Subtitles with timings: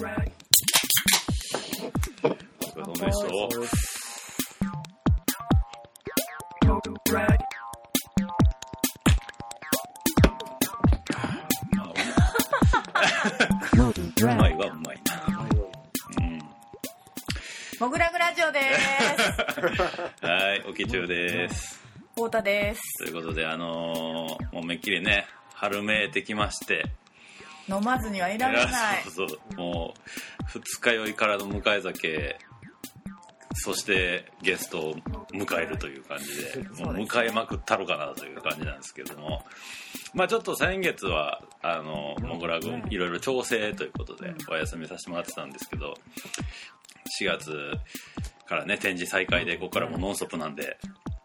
[0.00, 0.14] お疲れ
[2.72, 3.26] 様でした。
[14.24, 15.22] うまいわ、うまいな。
[16.18, 16.38] うん。
[17.78, 18.64] モグラグラジオです。
[20.24, 21.78] はい、おきちゅうです。
[22.14, 22.80] 太田です。
[23.00, 26.86] ということで、あのーもうめっきりね、春めいてきまして、
[27.68, 29.02] 飲まずにはいられない。
[29.04, 32.38] そうそう、もう、二日酔いからの迎え酒、
[33.54, 34.94] そしてゲストを
[35.32, 39.44] 迎えるという感じで、もう迎えまくったろかなという感じなんですけども、
[40.14, 45.94] まあちょっと先月は、あの、モグラ軍いろいろ調整ということでお休みさせてもらってたんですけど、
[47.20, 47.72] 4月
[48.46, 50.78] からね、展示再開で、ここからもうノンストップなんで、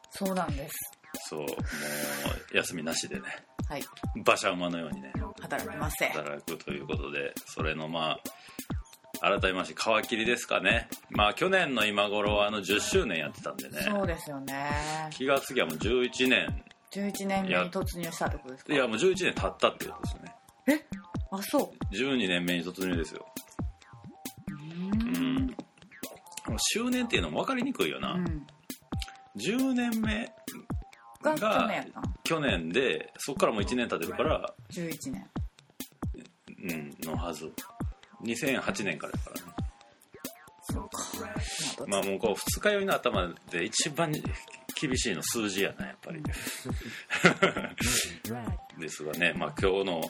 [0.10, 0.76] そうなんです。
[1.30, 3.22] そう、もう休みなしでね、
[3.70, 3.84] はい。
[4.16, 5.12] 馬車馬のようにね、
[5.42, 6.12] 働きません。
[6.12, 8.18] 働くということでそれのま
[9.22, 10.88] あ改めまして皮切りですかね。
[11.10, 13.82] まあ去年の今頃はあの10周年やってたんでね。
[13.82, 14.72] そうですよね。
[15.12, 16.64] 気がつきはもう11年。
[16.92, 18.74] 11年目に突入したってことですか？
[18.74, 20.86] いやもう11年経ったってことですよね。
[21.32, 21.96] あ、そう。
[21.96, 23.26] 12年目に突入ですよ。
[24.48, 25.36] ううん。
[25.48, 25.56] ん
[26.74, 28.48] 周年っていうのも分かりにくいよな、うん。
[29.38, 30.32] 10年目
[31.32, 35.30] がが去年やったの去年でそっからもう1年経ってるから ?11 年。
[36.64, 37.52] うんのはず
[38.24, 39.42] 2008年からだからね
[40.68, 40.98] そうか。
[41.88, 44.12] まあもうこう二日酔いの頭で一番
[44.80, 46.24] 厳しいの数字やなやっぱり
[48.80, 50.02] ですがねまあ今日の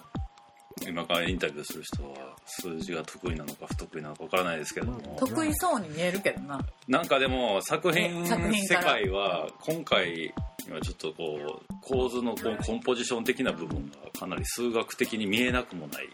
[0.88, 6.60] 今からインタビューする人は数字が得意なのか不得意なのかわからないですけども得意そうに見えるけどな。
[6.88, 10.34] なんかでも作品世界は今回
[10.74, 16.10] はちょっとこう構図のこうコンポジション的な部分がかなり数学的に見えなくもない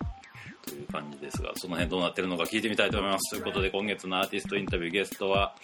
[0.66, 3.31] という感じですがその辺どうなってるのか聞いてみたいと思います。
[3.31, 5.55] ということで今月のアーティストインタビューゲストは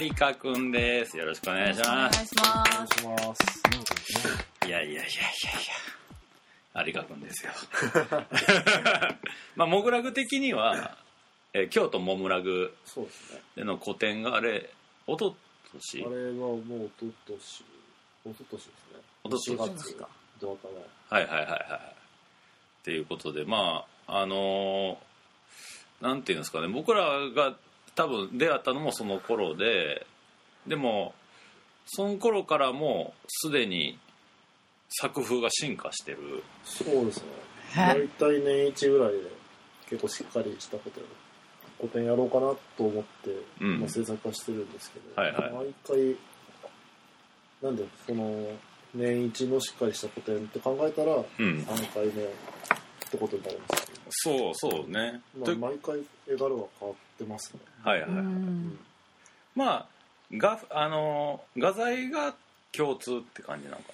[0.00, 1.16] 有香くんです。
[1.16, 3.00] よろしくお願いしお願ますいします。
[3.00, 4.66] します。
[4.66, 5.00] いやいやいや。
[5.02, 5.06] いやい
[6.76, 7.52] や有香くんですよ。
[9.56, 10.96] まあモグラグ的には、
[11.52, 13.40] えー京都モムラグそうですね。
[13.56, 14.70] での個展があれ
[15.06, 15.36] おとと
[15.80, 16.04] し？
[16.06, 17.38] あれはもう一昨
[18.26, 19.00] 年、一昨年ですね。
[19.24, 20.08] 一昨年4月ですか
[20.40, 20.68] どうか
[21.10, 21.16] な。
[21.16, 21.94] はいはいはいはい。
[22.82, 24.96] っていうことで、まあ、あのー
[26.00, 27.56] なんていうんですかね、僕らが
[27.94, 30.06] 多分出会ったのもその頃で、
[30.66, 31.14] でも、
[31.86, 33.98] その頃からもすでに
[34.88, 36.42] 作風が進化してる。
[36.64, 37.24] そうですね。
[37.76, 37.78] え？
[37.78, 39.18] 大体年一ぐらいで
[39.88, 41.04] 結構しっかりしたことを
[41.78, 46.16] 古典やろうかなと思って、うんまあ、制作はしてるんですけど、はいはい毎回
[47.66, 48.48] なんでその
[48.94, 51.24] 年一のしっかりした古典って考えたらうん。
[51.58, 55.20] 3回目ってことになるんですけど、そうそうね。
[55.36, 57.60] まあ、と毎回絵柄は変わってますね。
[57.84, 58.10] うはいはい。
[58.10, 58.78] ん。
[59.54, 59.86] まあ、
[60.32, 62.34] が、あのー画材が
[62.72, 63.84] 共通って感じなのか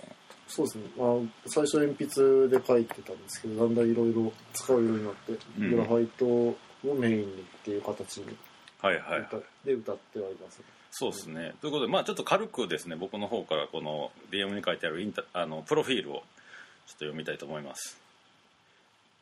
[0.49, 1.09] そうですね、まあ、
[1.47, 6.57] 最初鉛筆で描いてたんですけどだんだんいろいろ使うようになって、うんグラファイトを
[6.99, 7.27] メインにっ
[7.65, 8.33] ていう形にな。
[8.89, 9.21] はいはいはい。
[9.21, 10.65] 歌で歌ってはいます、ね
[10.95, 11.55] そうですね。
[11.63, 17.99] ということで、まあちょっと軽くですね、僕の方からこの DM に書いてあるインタあのプロフィールをちょっと読みたいと思います。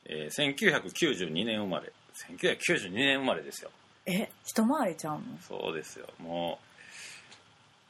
[0.06, 1.92] えー1992年生まれ。
[2.28, 3.70] 1992年生まれですよ。
[4.06, 5.22] え、一回りちゃうの？
[5.46, 6.08] そうですよ。
[6.18, 6.58] も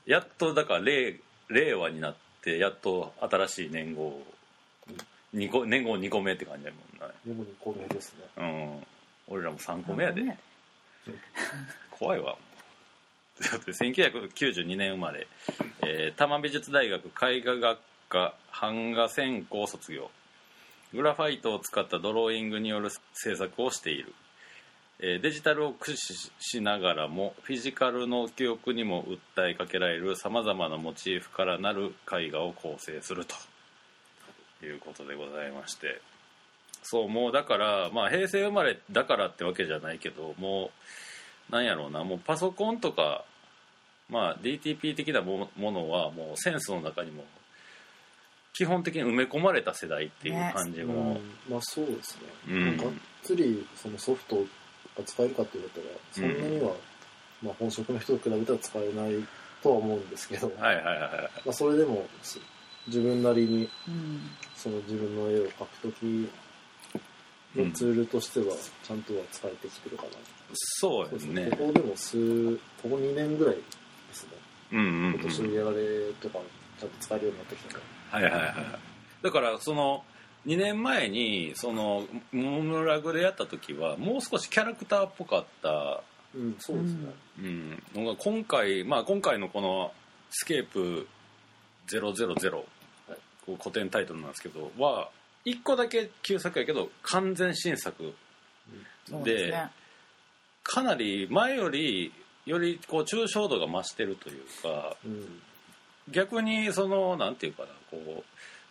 [0.07, 1.19] う、やっとだから令
[1.49, 4.21] 令和になって、やっと新しい年号、
[5.33, 6.77] 二個年号2個目って感じだも
[7.07, 7.15] んね。
[7.25, 8.87] でも2個目ですねうん。
[9.29, 10.23] 俺らも3個目やで。
[10.23, 10.39] ね
[11.91, 12.37] 怖いわ。
[13.41, 15.27] ということで1992年生まれ、
[15.83, 17.79] えー多摩美術大学絵画学
[18.09, 20.11] 科版画専攻卒業。
[20.93, 24.13] グラファイトを使ったドローイングによる制作をしている、
[24.99, 29.05] えーデジタルを駆使しながらもフィジカルの記憶にも
[29.37, 33.35] 訴えかけられるさまざまなモチーフからなる絵画を構成すると。
[34.63, 36.03] いうことでございまして。
[36.83, 40.71] そうもうだからまあ平成生まれだからってわけじゃないけども
[41.51, 43.25] うなんやろうなもうパソコンとか
[44.11, 47.25] まあ DTP 的なもものはもうセンスの中にも
[48.53, 51.21] 基本的に埋め込まれた世代っていう感じうも、ん。
[51.49, 52.77] まあそうですね、うん。
[52.77, 52.93] がっ
[53.23, 54.37] つりそのソフト
[54.97, 56.75] が使えるかって言われたらそんなには、
[57.43, 59.27] まあ、本職の人と比べたら使えない
[59.63, 61.11] とは思うんですけど、はいはいはいはい。
[61.45, 62.41] まあ、それでもす
[62.87, 64.21] 自分なりにうん。
[64.57, 66.29] その自分の絵を描くとき
[67.57, 70.11] のツールとしてはちゃんとは使えてきてるかな、
[70.53, 71.49] そうですね。
[71.51, 73.80] ここでも数ここ2年ぐらいですね
[74.73, 76.39] うんうん、うん、今年やられとか
[76.79, 77.81] ちゃんと使えるようになってきたか
[78.13, 78.55] ら、はいはいはい
[79.23, 80.03] だからその
[80.47, 86.03] 2年前にそのモムラグでやった時はもう少しキャラクターっぽかった、
[86.35, 89.93] うんそうですね、うん、のが今回まあ今回のこの
[90.31, 91.09] 「スケープ
[91.89, 92.15] 000」
[93.45, 95.11] こう古典タイトルなんですけどは
[95.45, 98.15] 1個だけ旧作やけど完全新作
[99.25, 99.53] で
[100.63, 102.13] かなり前より
[102.47, 105.43] よりこう抽象度が増してるというかうん。
[106.11, 108.25] 逆にそのなんていうかなこう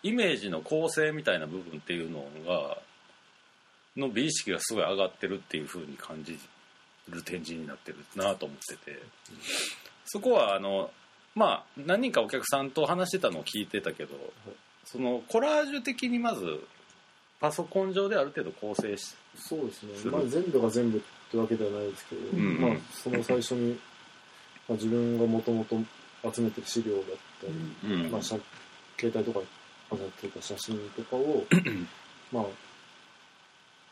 [0.03, 2.77] イメージの構成みたいな部分っていうのが
[3.95, 6.37] の美意識がすごい上がってるっていう風に感じ
[7.09, 8.99] る展示になってるなと思ってて。
[10.11, 10.89] そこはあの
[11.35, 14.15] まあ何人かお客さんと話してたのを聞いてたけど
[14.85, 16.65] そのコラージュ的にまず
[17.39, 20.11] パソコン上である程度構成しそうですね。
[20.11, 23.79] まあ、全部が全部ってわけではないですけど、んまあ、その最初に、
[24.67, 25.77] まあ、自分がもともと
[26.33, 27.03] 集めてる資料だっ
[27.39, 27.47] た
[27.87, 28.35] り、うんまあ、写
[28.99, 29.45] 携帯とかに
[29.89, 31.45] 飾ってた写真とかを
[32.33, 32.43] まあ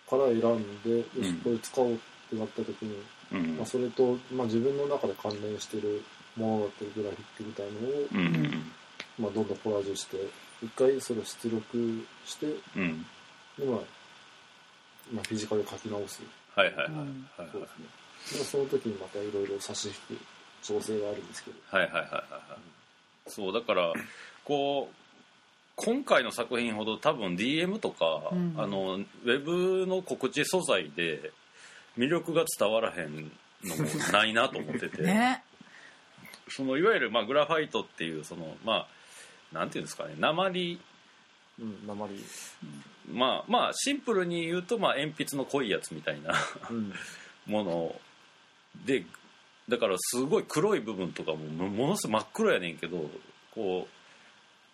[0.09, 1.97] から選んで、よしこれ使おうっ
[2.29, 2.97] てなった時に、
[3.33, 6.01] うんまあ、それと、まあ、自分の中で関連してる
[6.37, 8.71] ものだったりグラフィックみたいなのを、うん
[9.19, 10.17] まあ、どんどんコラージュして
[10.63, 12.45] 一回それを出力して
[12.75, 13.05] うん。
[13.59, 13.79] で、まあ
[15.13, 16.21] まあ、フィジカルで書き直す
[16.57, 16.87] はいはいはい。
[16.87, 17.29] うん。
[17.37, 18.39] はいそうですね。
[18.39, 20.21] でその時にまたいろいろ差し引く
[20.63, 21.57] 調整があるんですけど。
[21.69, 22.57] はいはいはいはいは
[23.27, 23.29] い。
[23.29, 23.93] そうだから
[24.43, 24.95] こう
[25.75, 28.55] 今回の作品ほど多分 DM とか、うん。
[28.57, 31.31] あのウェブの告知素材で
[31.97, 33.31] 魅力が伝わらへん
[33.63, 35.43] のもないなと思ってて、ね。
[36.49, 38.87] そのいわゆるまあグラファイトっていうそのま
[39.53, 40.79] あなんていうんですかね鉛
[41.59, 42.15] うん、鉛。
[43.11, 46.33] まあまあシンプルに言うとまあ鉛筆の濃いやつみたいな
[46.69, 46.93] うん。
[47.45, 47.95] もの
[48.85, 49.05] で
[49.69, 53.09] だからすごい黒い部分とかももものすごい真っ黒やねんけど
[53.53, 53.87] こ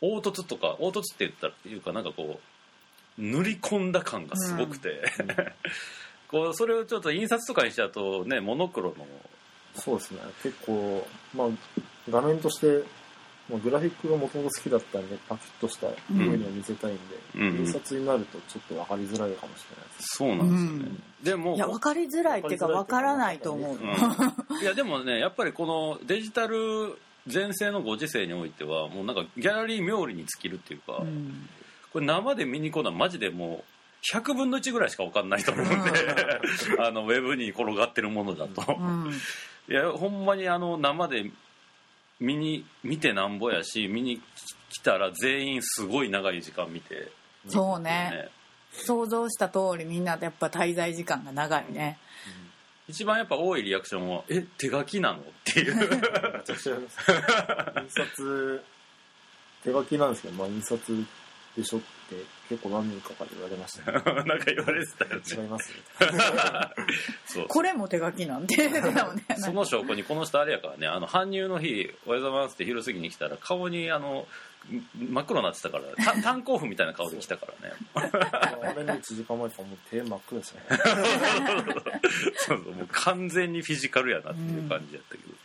[0.01, 2.39] う凹凸とか凹凸って言ったらいうかなんかこ
[3.18, 5.03] う塗り込んだ感がすごくて、
[6.27, 9.06] こうそれをちょっと印刷とかにしちゃうとねモノクロの
[9.75, 10.19] そうですね。
[10.41, 11.47] 結構、まあ、
[12.09, 12.83] 画面として、
[13.50, 17.01] まあ、グラフィックがもともと好きだったんで、パキッとした目には見せたいんで、
[17.36, 20.18] うん印刷になるとちょっと分かりづらいかもしれないです。
[20.18, 24.62] そうなんですよね、でもいや分かりづらいっていうか分からないと思う、うん。
[24.62, 26.98] いやでもねやっぱりこのデジタル
[27.28, 31.50] 全盛のご時世においてはもうなんかギャラリー冥利に尽きるっていうか、うん。
[31.92, 33.63] これ生で見に行くのはマジでも
[34.13, 35.80] う100分の1ぐらいしか分かんないと思うんで
[36.80, 39.12] あのウェブに転がってるものだと、うん。
[39.69, 41.31] いやほんまにあの生で
[42.24, 44.22] 見に見てなんぼやし見に
[44.70, 47.12] 来たら全員すごい長い時間見て、
[47.50, 48.12] そうね。
[48.14, 48.30] ね。
[48.72, 52.00] 想像した通りみんなやっぱ滞在時間が長いね。
[52.88, 55.75] 一番やっぱ多いリアクションは「え手書きなの?」っていう。
[55.75, 55.86] め
[56.46, 56.98] ちゃくちゃあります。
[57.81, 58.64] 印刷、
[59.64, 61.06] 手書きなんですけど、まあ、印刷
[61.55, 62.15] でしょって
[62.50, 64.01] 結構何人かから言われましたね。
[64.25, 65.21] なんか言われてたよね。
[65.29, 65.73] 違います
[67.25, 69.23] そうこれも手書きなんて言ってたもんね。
[69.38, 74.27] その証拠にこの人あれやからねあの搬入の日「おはようございます」って昼過ぎに来たら顔にあの
[74.95, 77.75] 真っ黒になってたからた 炭鉱夫みたいな顔で来たからね。
[77.94, 80.79] あれの1時間前からもう手真っ黒でしたね。
[82.38, 82.73] そうそう。
[82.73, 85.38] もう完全にフィジカルやなっていう感じやったけど、なん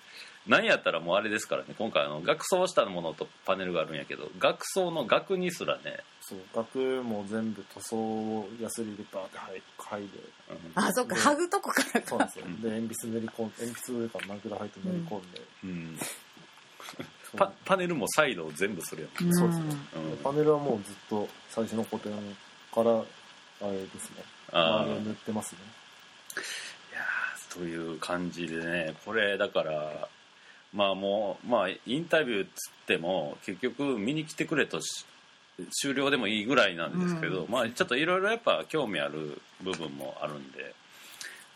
[0.48, 1.74] やったらもうあれですからね。
[1.78, 9.38] 今回あの額装したものとパネルがあるんやけど額装の額にすらね、そう、額も全部塗装をヤスリでバーって
[9.78, 10.18] 剥いで、
[10.50, 10.82] うん。
[10.82, 12.06] あそっか剥ぐとこからか。
[12.06, 12.44] そうなんですよ。
[12.62, 15.98] で、鉛筆塗り込んで、鉛筆の上からマグラ入って塗り込んで、うん。
[15.98, 16.04] そ
[17.34, 17.36] う。
[17.36, 19.76] パパネルもサイドを全部するやん、そうですね。
[19.96, 20.16] うん。
[20.18, 22.12] パネルはもうずっと最初の古典
[22.74, 22.90] から、
[23.60, 24.22] あれですね、
[24.52, 25.58] あ塗ってますね。
[26.92, 28.94] いやーという感じでね。
[29.04, 30.08] これだから
[30.74, 35.06] まあもうまあインタビューっつっても結局見に来てくれとし
[35.72, 40.74] 終了でもいいぐらいなんですけど、まあちょっといろいろやっぱ興味ある部分もあるんで、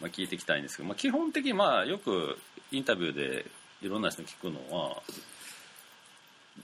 [0.01, 2.37] まあ、聞いていきたいんですけど、まあ、基本的にまあよく
[2.73, 3.47] インタビューで
[3.81, 5.03] いろんな人に聞くのは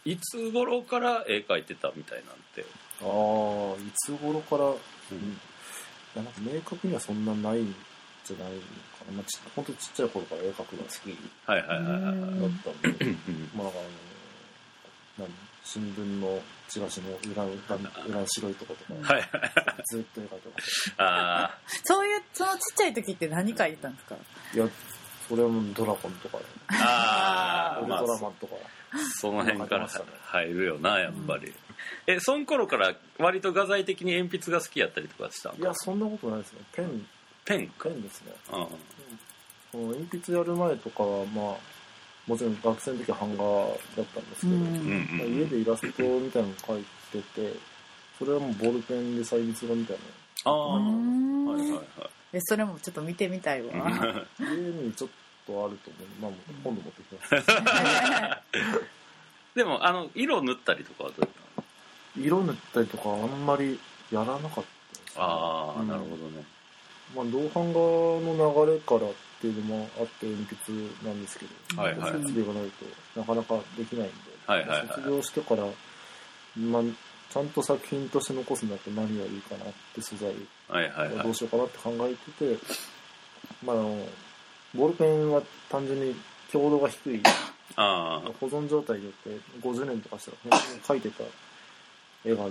[0.04, 2.64] いつ頃から絵描いてたみたいなんて。
[3.02, 4.76] ああ、いつ頃から、うん、い
[6.16, 7.64] や、なんか明確にはそんなない
[8.18, 8.64] んじゃないのか
[9.10, 9.12] な。
[9.16, 11.92] まあ、ちほんとちっちゃい頃から絵描くのが好きはいはいはいはい。
[11.92, 12.50] はいだっ
[12.82, 15.28] たんで、うんまあ、だからあの、何
[15.64, 17.76] 新聞のチラシの裏、裏、
[18.20, 19.30] 裏白いとことか、はいはい。
[19.90, 24.14] ずっと絵描いてましああそういうそのちっちゃい時って何書いてたんですか？
[24.52, 24.56] た。
[24.56, 24.68] いや、
[25.28, 26.38] それはもうドラゴンとか、
[26.70, 28.54] ああまあトラマンとか、
[29.20, 29.88] その辺から
[30.22, 31.52] 入るよなやっぱり、
[32.06, 36.60] えその頃から割と画材的に鉛筆が好きやったりとかしたんいや、そんなことないですね。
[36.72, 37.06] ペン、
[37.48, 37.66] ペン。
[37.68, 38.32] かペンですね。
[38.52, 38.66] うん。
[38.66, 38.72] こ
[39.74, 41.56] の鉛筆やる前とかは、まあ、
[42.26, 44.62] もちろん学生の時は版画だったんですけど、うん。
[44.62, 45.38] うんまあうん。
[45.38, 47.54] 家でイラストみたいなの描いてて、
[48.18, 49.96] それはもうボールペンで細密画みたい
[50.44, 51.46] ああうーん。
[51.46, 51.84] はいはいはい。
[52.34, 53.72] えそれもちょっと見てみたいわ。
[53.74, 55.10] な家にちょっ
[55.46, 56.06] とあると思う。
[56.20, 56.30] まあ
[56.62, 58.42] 今度持ってきます。
[59.54, 62.26] でもあの色塗ったりとかはどうやったの？
[62.26, 63.80] 色塗ったりとかあんまり
[64.12, 64.64] やらなかったで
[65.10, 65.16] すね。
[65.16, 66.44] ああ、うんなるほどね
[67.14, 72.12] まあ、銅版画の流れからっていうのもあって鉛筆なんですけど、はいはい。
[72.12, 72.70] 設備がない
[73.14, 74.14] となかなかできないんで、
[74.46, 74.88] はいはいはい。
[74.88, 75.64] 卒業してから、
[76.56, 76.82] まあ、
[77.30, 80.34] ちゃんと作品として残すんだと何がいいかなって素材
[80.68, 81.20] はいはいはい。
[81.20, 82.64] をどうしようかなって考えてて、
[83.64, 83.98] まあ、あの
[84.74, 86.14] ボールペンは単純に
[86.50, 87.22] 強度が低い
[87.76, 91.24] あ保存状態によって50年とかしたら本当に描いてた
[92.24, 92.44] 絵が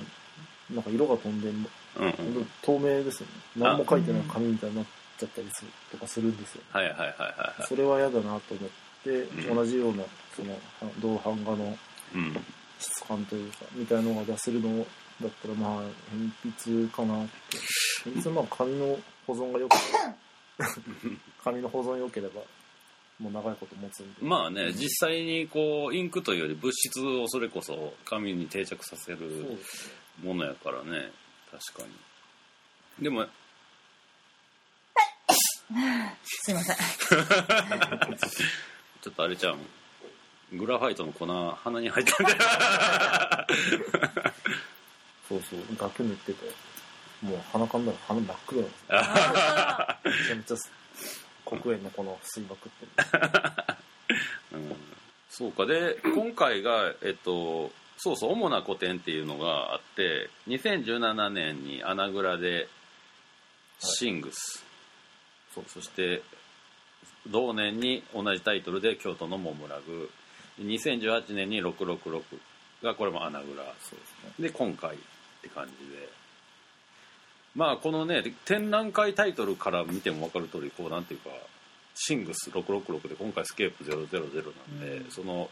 [0.73, 1.51] なんか色が飛んであ
[1.97, 2.47] うんうん。
[2.61, 3.33] 透明ですよね。
[3.57, 4.85] 何も描いてない紙みたいになっ
[5.17, 6.61] ちゃったりするとかするんですよ。
[6.71, 8.69] はいはいはいはいはいそれは嫌だなと思っ
[9.03, 9.55] て、うん。
[9.55, 10.03] 同じような
[10.35, 10.57] その
[10.99, 11.77] 銅版画の
[12.15, 12.37] うん。
[12.79, 15.71] 質感というかみたいなのが出せるのだったらまあ
[16.13, 17.57] 鉛筆かなって。
[18.05, 19.83] 鉛筆はまあ紙の保存が良くて
[21.43, 22.41] 紙の保存良ければ
[23.19, 24.21] もう長いこと持つんで。
[24.21, 29.57] まあね実際にこうインクというより物質をそれこそ紙に定着させる
[30.23, 31.11] ものやからね
[31.65, 33.03] 確かに。
[33.03, 33.25] でも
[36.23, 36.77] すいません。
[39.01, 39.57] ちょっとあれちゃう。
[39.57, 39.67] ん
[40.57, 42.37] グラファイトの粉鼻に入ったんだよ
[45.27, 45.59] そうそう。
[45.77, 46.45] 額塗ってて。
[47.21, 48.77] もう鼻かんだら鼻真っ黒なんめ
[50.27, 50.55] ちゃめちゃ
[51.45, 52.91] 黒煙の粉を吸いまくってる
[54.53, 54.75] うん。
[55.29, 55.65] そうか。
[55.65, 62.67] で今回がえっとそうそう主な古典っていうのがあって2017年に穴蔵で
[63.79, 64.63] シングス、
[65.53, 66.21] そうそして
[67.27, 70.09] 同年に同じタイトルで京都のモムラグ。
[70.59, 72.21] 2018年に666
[72.83, 74.47] がこれも穴蔵そうですね。
[74.47, 74.97] で今回っ
[75.41, 76.09] て感じで。
[77.55, 81.29] まあこのね展覧会タイトルから見ても分かる通りこうなんていうか
[81.95, 85.11] シングス666で今回スケープ000なんで、うん。
[85.11, 85.49] その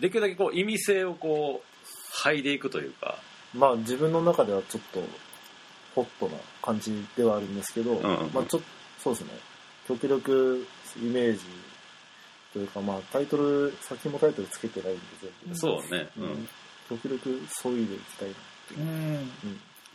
[0.00, 1.71] できるだけこう意味性をこう
[2.12, 3.18] 剥いでいくというか。
[3.54, 5.02] まあ自分の中ではちょっと
[5.94, 8.62] ホットな感じではあるんですけど、んうんまあちょっと
[8.98, 9.30] そうですね。
[9.86, 10.66] 極力
[10.96, 11.40] イメージ
[12.52, 16.08] というかまあタイトル作品もタイトルつけてないんで全部、そうね。
[16.16, 16.28] ううん。
[16.30, 16.48] ん、
[16.88, 18.36] 極力そういうでいきたいなっ
[18.68, 18.80] ていう。
[18.80, 19.30] ー、うん。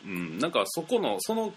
[0.06, 0.32] うん。
[0.34, 1.54] うん、なんかそこのその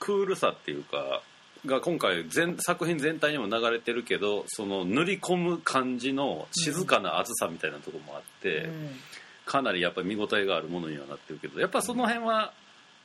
[0.00, 1.22] クールさっていうか
[1.64, 8.68] が今回全作品全体にも流れてるけどその塗り込む感じの静かな熱さみたいなところもあって、
[9.52, 12.54] かなりやっぱり見応えがあるものにはなってるけどやっぱその辺は、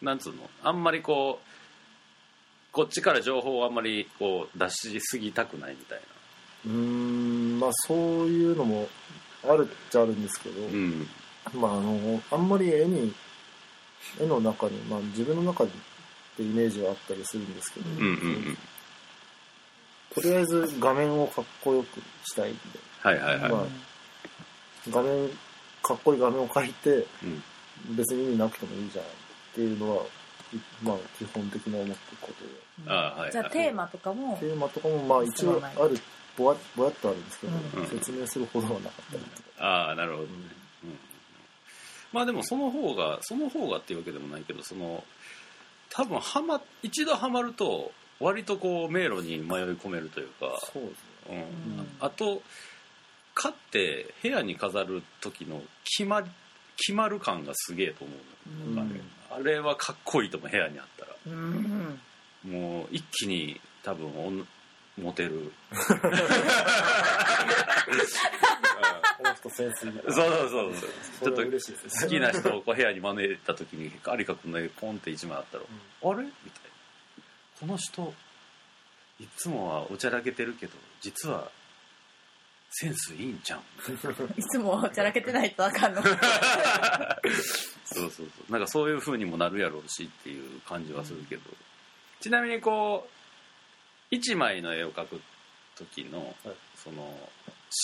[0.02, 1.48] なんつうのあんまりこう
[2.72, 6.00] こっちから情報をあんまりこう出しすぎたくないみたい
[6.68, 8.88] うーんまあそういうのも
[9.44, 11.08] あるっちゃあるんですけど、なうん。
[11.54, 13.14] まああのあんまり絵に
[14.22, 15.72] 絵の中に、まあ、自分の中で
[16.40, 18.58] イメージはあったりするんですけど、うんうんうん。
[20.16, 22.60] とりあえず画面をかっこよくしたいんで、
[23.02, 23.64] はいはいはい、まあ
[24.90, 25.30] 画面
[25.88, 26.90] かっこいい画面を描いて
[27.24, 27.44] うん。
[27.96, 29.08] 別に意味なくてもいいじゃんっ
[29.54, 32.50] ていうのは、いまあ、基本的に思ってることで。
[32.86, 33.32] うんああはいはい。
[33.32, 36.00] じゃあテーマとかもテーマとかもまあ一応ある
[36.38, 37.88] ぼわぼやっとあるんですけど、うん。
[37.88, 40.30] 説明するほどはなかったりとか、ああなるほどね、
[40.84, 41.00] うん。
[42.14, 45.04] まあでもその方がその方がっていうわけでもないけどその
[45.90, 51.48] 多分はま一度ハマると割とこう迷路に迷い込めるというか、そうですね。
[51.68, 51.80] うん。
[51.80, 51.88] うん。
[52.00, 52.42] あと
[53.40, 56.28] 買って部屋に飾る時の決まり
[56.76, 58.14] 決まる感がすげえと思
[58.72, 59.02] うの、うん。
[59.30, 61.12] あれはかっこいいと思う部屋にあったら。
[61.28, 62.00] うん。
[62.44, 64.48] もう一気に多分おん
[64.98, 65.52] モテる。
[65.70, 65.94] こ
[69.24, 70.02] の人センスいいな。
[70.02, 70.90] そうそうそうそう。
[71.20, 75.64] それは嬉しいです好きな人をこう部屋に招いた時に有香君の絵ポンって一枚あったら
[76.04, 77.22] 「あれ?」みたいな
[77.60, 78.14] 「この人
[79.20, 81.52] いつもはおちゃらけてるけど実は
[82.80, 83.60] センスいいんじゃん」
[84.38, 86.02] いつもちゃらけてないとあかんの。
[86.04, 86.16] そう
[87.94, 88.52] そうそう。
[88.52, 91.42] なんかそういう風にもなるやろうしっていう感じはするけど、
[92.20, 93.08] ちなみにこ
[94.12, 95.20] う1枚の絵を描く
[95.76, 96.56] 時の、はい。
[96.76, 97.02] その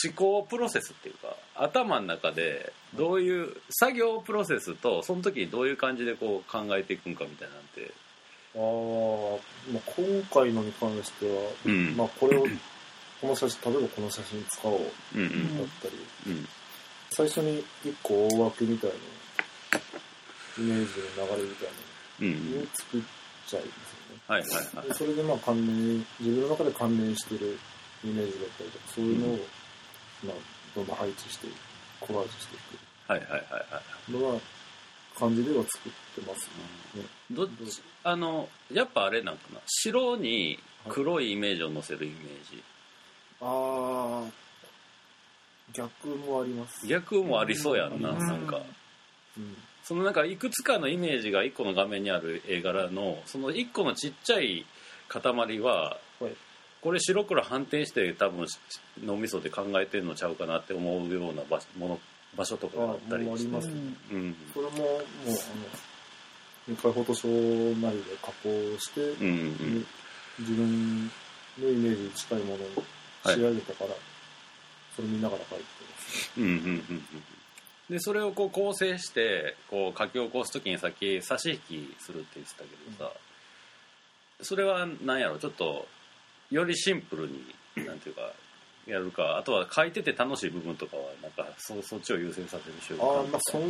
[0.05, 7.91] 思考プロセスっていうか頭の中でどういう作業プロセスとその時にどういう感じでこう考えていくんかみたいなんて。
[8.55, 9.39] あー
[9.73, 11.97] まあ今回のに関しては、うん。
[11.97, 12.45] まあこれを
[13.24, 14.82] この写真例えばこの写真使おう。
[15.15, 15.58] うんうん。
[15.58, 15.94] だったり、
[16.27, 16.48] うん。
[17.10, 18.96] 最初に一個大枠みたいな
[20.60, 21.70] イメージの流れみたい
[22.20, 23.01] うんなのを作っ
[23.48, 24.88] ちゃいますよね、はいはいはい。
[24.89, 27.58] でそれでまあ関連自分の中で関連してる
[28.03, 29.38] イメージだったりとかそういうのを、
[30.25, 30.36] まあ、
[30.75, 31.48] どんどん配置して
[32.01, 32.60] コラージュしてい
[33.08, 34.12] はいはいはいはい。
[34.12, 34.39] くのは
[35.18, 36.50] 感じでは作っってます
[36.96, 37.03] ね。
[37.32, 39.60] どっちあのやっぱあれなんかな。
[39.65, 42.18] 白に黒いイメージを乗せるイメー
[42.50, 42.63] ジ
[43.43, 44.31] ああ、
[45.73, 46.88] 逆もあります。
[46.88, 48.19] 逆もありそうやんな、うん。
[48.19, 48.62] なんか。
[49.38, 49.57] うん。
[49.83, 54.65] そのなんかいくつかのイメージが1個の画面にある絵柄のその1個のちっちゃい
[55.09, 56.35] 塊ははい。
[56.81, 58.45] これ白黒反転して多分
[59.05, 62.00] 脳みそで考えてるのちゃうかなって思うような場所もの
[62.35, 63.25] 場所とかがあったりして。
[63.25, 64.35] あもうありますうんうん。
[64.53, 65.35] それも、もう、あの、
[66.67, 69.85] 一回フォトショーなりで加工して、うんうん。
[70.39, 71.03] 自分
[71.59, 72.69] のイメージに近いものに
[73.25, 73.92] 仕上げたから、
[74.96, 76.32] それ見ながら描いてます。
[76.38, 77.06] うんうんうんうん
[77.89, 81.58] でそれをこう構成してこう書き起こす時にさっき差し引
[81.89, 83.12] きするって言ってたけどさ、
[84.42, 85.38] それは何やろ？
[85.38, 85.86] ちょっと
[86.50, 87.44] よりシンプルに
[87.86, 88.22] なんていうか
[88.88, 89.38] やるか。
[89.38, 93.65] あとは書いてて楽しい部分とかはなんかそそっちを優先させる習慣ああ、まあ、その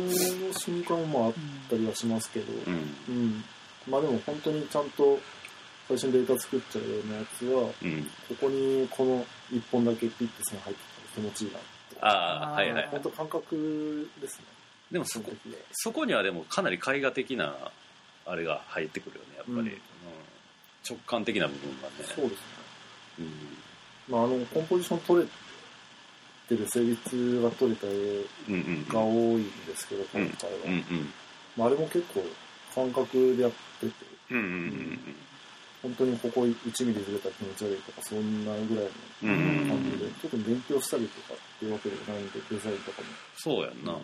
[0.52, 1.32] 瞬間もあっ
[1.68, 2.72] たりはしますけど、うん。
[3.08, 3.44] うん。
[3.88, 5.18] まあでも本当にちゃんと
[5.88, 8.04] 最初にデータ作っちゃうようなやつは、うん。
[8.28, 10.82] ここにこの一本だけピッて線入って
[11.14, 11.96] たら気持ちいいなって。
[12.00, 12.88] ああはいはい。
[12.90, 14.44] 本当感覚ですね。
[14.90, 15.32] でもそこ
[15.72, 17.54] そこにはでもかなり絵画的な
[18.26, 19.66] あれが入ってくるよねやっぱり、うん。
[19.66, 19.70] うん。
[20.88, 21.94] 直感的な部分がね。
[22.14, 22.38] そうですね。
[23.20, 23.28] うん
[24.06, 25.28] まああの、コンポジション取れ
[26.48, 30.56] てる、成立が取れた絵うんうんが多いんですけど、今回は。
[30.66, 31.12] うんうん
[31.56, 32.24] まああれも結構
[32.74, 33.92] 感覚でやってて、
[34.30, 34.98] うんうんうん
[35.84, 43.08] 本当にここ1ミリずれたら気持ち悪いとか、そんなぐらいの感じで、特に勉強したりとかっていうわけでもないんで、デザインとかも。
[43.36, 43.98] そうやんな。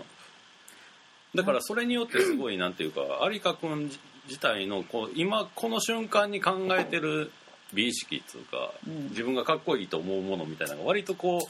[1.34, 3.00] だからそれによってすごいなんていうか
[3.32, 3.90] 有香君
[4.26, 7.30] 自体のこう今この瞬間に考えてる
[7.72, 9.08] 美意識っていうかうん。
[9.10, 11.48] 自分がかっこいいと思うものみたいなのが割とこ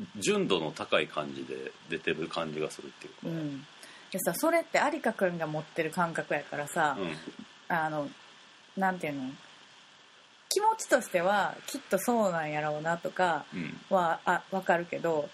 [0.00, 3.18] う純度の高い感じで出てる感じがするっていうか。
[3.24, 3.66] うん。
[4.10, 7.16] でさそれって有香君が持ってる感覚やからさ、うん。
[7.74, 8.08] あの
[8.78, 9.30] なんていうの？
[10.50, 13.76] 気持ちとしてはきっとそうなんやろうなとかうん。
[13.90, 15.28] はあ分かるけど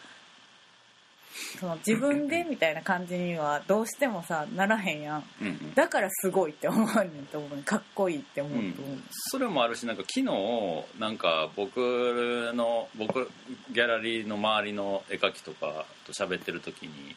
[1.58, 5.24] その自分でみたいな感じにはどうしてもさならへんやん。
[5.42, 5.74] うんうん。
[5.74, 8.98] だからすごいって思うねんと思うかっこいいって思うと思う、
[9.30, 13.28] それもあるしなんか昨日なんか僕の僕
[13.72, 17.16] ギャラリーの周りの絵描きとかと喋ってる時に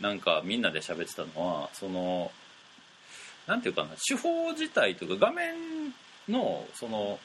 [0.00, 2.32] なんかみんなで喋ってたのはその
[3.46, 5.54] なんていうかな手法自体というか画面
[6.28, 7.18] のその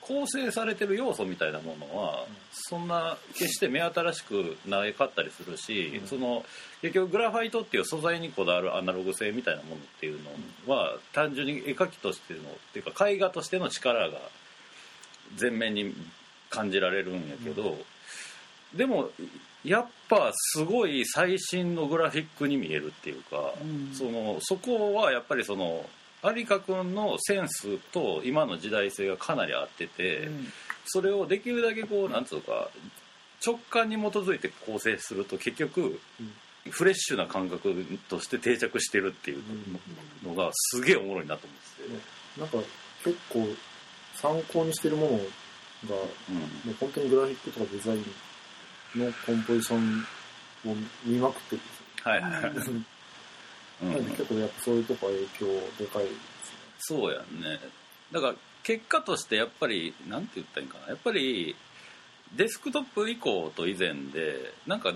[0.00, 6.06] 構成されてる要素みたいなものはそんな決して目新しくなかったりするし、うん。
[6.06, 6.44] その
[6.80, 10.20] 結局グラファイトっていう素材にこだわるアナログ性みたいなものっていう
[10.66, 14.18] のは単純に絵描きとしてのっていうか絵画としての力が
[15.40, 15.92] 前面に
[16.50, 17.76] 感じられるんやけど、
[18.76, 19.10] でも
[19.66, 23.92] やっぱすごい最新のグラフィックに見えるっていうか、うん。
[23.92, 25.84] そのそこはやっぱりその
[26.24, 30.46] 有香君のセンスと今の時代性がかなり合ってて、うん。
[30.86, 32.70] それをできるだけこうなんつうか
[33.44, 36.00] 直感に基づいて構成すると結局
[36.70, 39.42] フレッシュな感覚として定着してるっていう
[40.24, 42.58] のがすげえおもろいなと思ってて、なんか
[43.04, 43.46] 結構
[44.14, 45.24] 参考にしてるものが、も
[46.70, 48.04] う本当にグラフィックとかデザイン
[48.96, 50.06] のコンポジション
[50.70, 52.10] を見まくってるんですよ。
[52.10, 52.32] はいはい
[53.82, 55.46] なんで結構やっぱそういうとこは影響
[55.78, 56.18] でかいですね。
[56.78, 57.60] そうやんね
[58.10, 61.54] だから結果としてやっぱりなんて言ったらいいんかなやっぱり
[62.34, 64.94] デスクトップ以降と以前でなんか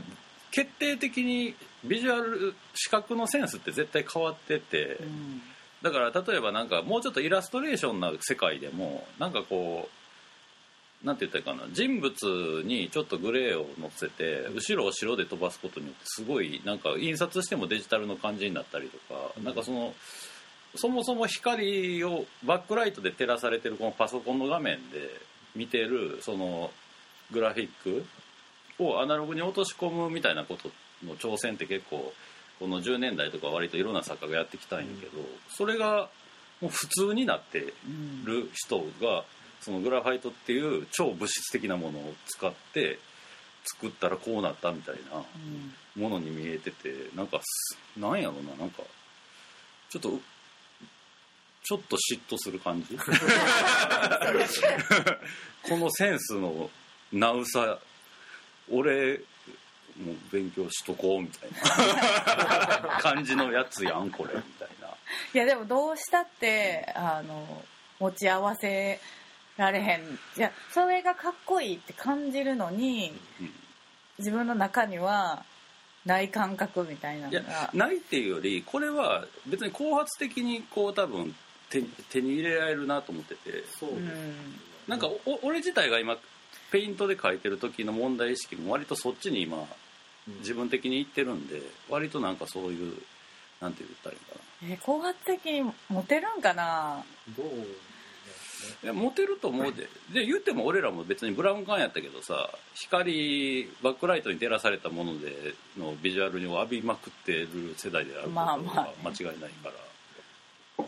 [0.50, 5.42] 決定的にビジュアル視覚のセンスって絶対変わってて、うん
[5.82, 9.99] だから例えばなんかもうちょっとイラストレーションな世界でもなんかこう
[11.02, 11.72] なんて言ったらいいかな。
[11.72, 19.94] 人物にちょっとグレーを乗せて後ろを白で飛ばすことによってすごいなんか印刷してもデジタルの感じになったりとか、なんかその
[20.76, 25.10] そもそも光をバックライトで照らされてるこのパソコンの画面で
[25.56, 26.70] 見てるその
[27.32, 28.04] グラフィック
[28.78, 30.70] をアナログに落とし込むみたいなこと
[31.04, 32.12] の挑戦って結構
[32.58, 35.12] この10年代とか割といろんな作家がやってきたんやけど、
[35.48, 36.08] それが
[36.60, 38.24] もう普通になってうん。
[38.26, 39.24] る人が
[39.60, 42.98] そのグラファイトっていう超物質的なものを使って
[43.64, 45.74] 作ったらこうなったみたいなうん。
[46.02, 48.82] ものに見えててなんかすなんやろななんか
[49.90, 50.20] ちょっと
[51.64, 52.96] ちょっと嫉妬する感じ？
[55.62, 56.70] このセンスの
[57.12, 57.78] なうさ
[58.70, 59.18] 俺
[60.02, 63.00] もう勉強しとこうみたいな。
[63.00, 64.88] 感じのやつやんこれみたいな。
[65.34, 67.64] いやでもどうしたってあの
[67.98, 69.00] 持ち合わせ
[69.60, 70.00] られへん。
[70.36, 73.50] いやそれがかっこいいって感じるのにうん
[74.18, 75.44] 自分の中には
[76.04, 81.34] ない感覚みたいないのやがないっていうよりこれは別に後発的にこう多分
[81.70, 83.64] 手手に入れられるなと思ってて。
[83.78, 83.90] そう
[84.88, 86.16] なんかお俺自体が今
[86.72, 89.58] ペイントで描いてる時の問題意識も割とそっちに今
[90.28, 92.94] うん自分的にいってるんで割となんかそういう
[93.60, 94.34] なんて言ったらいいか
[94.66, 97.04] なえ後発的にモテるんかな？
[97.36, 97.46] どう？
[98.82, 99.88] いやモテると思うで。
[100.12, 109.70] で言っても俺らも別にブラウン管やったけどさ光バックライトに照らされたものでのビジュアルに浴びまくってる世代であるこは間違いないか
[110.78, 110.84] ら、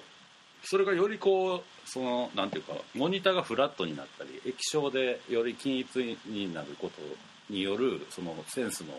[0.64, 7.02] それがよりこうそのなんていうかモニターがフラットになったり液晶でより均一になること
[7.50, 8.94] によるそのセンスの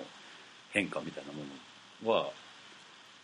[0.72, 1.40] 変化みたいなも
[2.06, 2.30] のは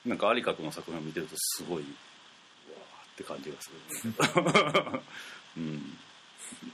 [0.06, 3.70] なんか有角の作品を見てるとすごいうわーって感じがす
[4.06, 5.02] る、
[5.60, 5.98] うん、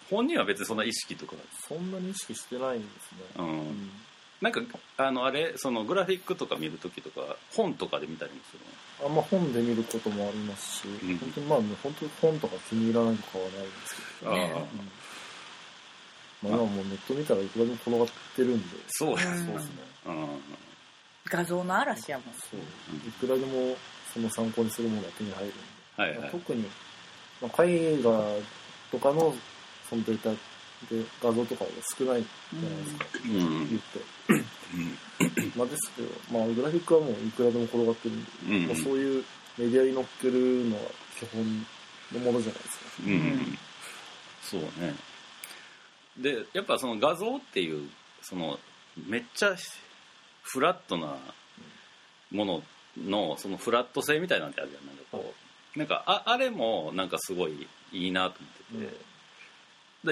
[0.10, 1.34] 本人は別にそんな意識とか、
[1.68, 3.50] そんなに意識してないんですね、う、うん。
[3.72, 3.92] ん
[4.42, 4.62] なんか
[4.98, 8.60] あのあれそのグラフィックとか見るときとか本とかで見たりもする
[9.04, 11.18] あんま本で見ることもありますし、ん。
[11.18, 14.38] 本当にまあね本当に本とか気に入らないとかはないんですけど、ああ。
[14.38, 14.52] うん。
[16.44, 19.72] まあ、今もうネット見たらいくらでも転がってるんでそうや、うんそうですね。
[20.06, 20.28] うん。
[21.26, 22.26] 画像の嵐やもん。
[22.36, 22.60] そう。
[23.08, 23.76] いくらでも
[24.14, 25.60] その参考にするものは手に入るんで、
[25.98, 26.30] はいはい。
[26.30, 26.70] 特に、
[27.42, 28.12] まあ、絵画
[28.92, 29.34] とかの
[29.90, 30.38] そのデータで
[31.22, 33.70] 画像とかは少ないじゃないですか、うん。
[33.70, 38.68] 言って、まあですけど、まあ、グラフィックはもういくらでも転がってるんで、うん。
[38.68, 39.24] まあ、そういう
[39.58, 40.82] メディアに乗っけるのは
[41.20, 41.66] 基本
[42.14, 42.86] のものじゃないですか。
[43.06, 43.58] うん、うん、
[44.42, 44.96] そうね。
[46.18, 47.90] でやっぱその画像っていう
[48.22, 48.58] その
[49.08, 49.56] めっちゃ
[50.44, 51.18] フラットな
[52.32, 52.64] もの
[52.98, 54.86] のそのフラット性みたいなんてあるじゃん。
[54.86, 55.34] なんかこ
[55.76, 58.40] うなんかああれもなんかすごいいいなと
[58.74, 58.98] 思ってて、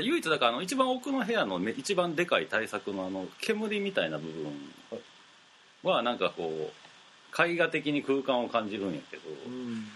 [0.02, 4.52] で唯一だからあの一番奥の部屋の一番でかい対策のあの煙みたいな部分
[5.84, 9.88] はなんかこう絵画的に空間を感じるんやけど、うん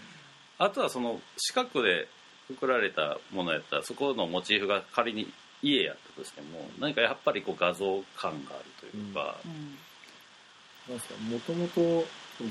[0.60, 2.08] あとはその四角で
[2.48, 10.94] 作られたものやったらそこのモチーフが仮に家やったとしても何かやっぱりこう画像感があるというか、うん。
[10.94, 11.00] なん。
[11.00, 11.80] すかもともと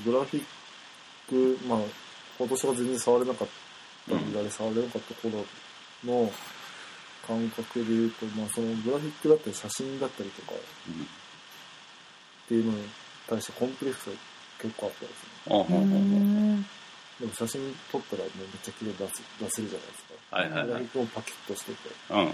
[0.05, 0.43] グラフィッ
[1.27, 1.79] クまあ
[2.37, 3.66] 今年は全然触れなかった。
[4.09, 4.25] たうん。
[4.27, 5.45] 時代で触れなかった頃
[6.05, 6.31] の
[7.27, 10.55] 感覚で言うと、まあ、そのグラフィックだったり写真だったりとかっ
[12.47, 12.83] ていうのに
[13.27, 14.13] 対してコンプレックスが
[14.61, 15.59] 結構あったんですねうん。
[15.59, 16.65] ううんん
[17.19, 20.67] でも写真撮ったらもうめっちゃ綺麗に出す出せるじゃないですか、はいはいはい。
[20.67, 22.31] グラフィックもパキッとしててうんうん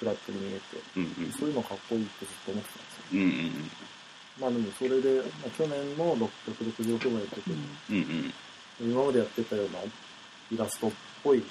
[0.00, 0.80] フラットに見えて。
[0.96, 3.02] うんそういうのかっこいいってずっと思ってたんですよ。
[3.12, 3.70] うんうん
[4.40, 7.96] まあでもそれで、まあ、去年の666枚の時に、うん
[8.80, 8.90] うん。
[8.90, 9.78] 今までやってたような
[10.52, 10.90] イラストっ
[11.24, 11.42] ぽい、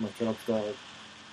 [0.00, 0.56] まあ、キャラクター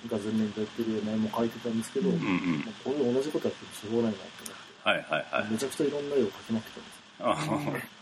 [0.08, 2.20] が前面でやってるような絵も描いてたんですけど、うんうん。
[2.20, 5.50] うんまあこれ同じことやってもしょうがないなって思って、はいはいはい。
[5.50, 7.00] めちゃくちゃいろんな絵を描きまくってたんです。
[7.22, 7.36] あ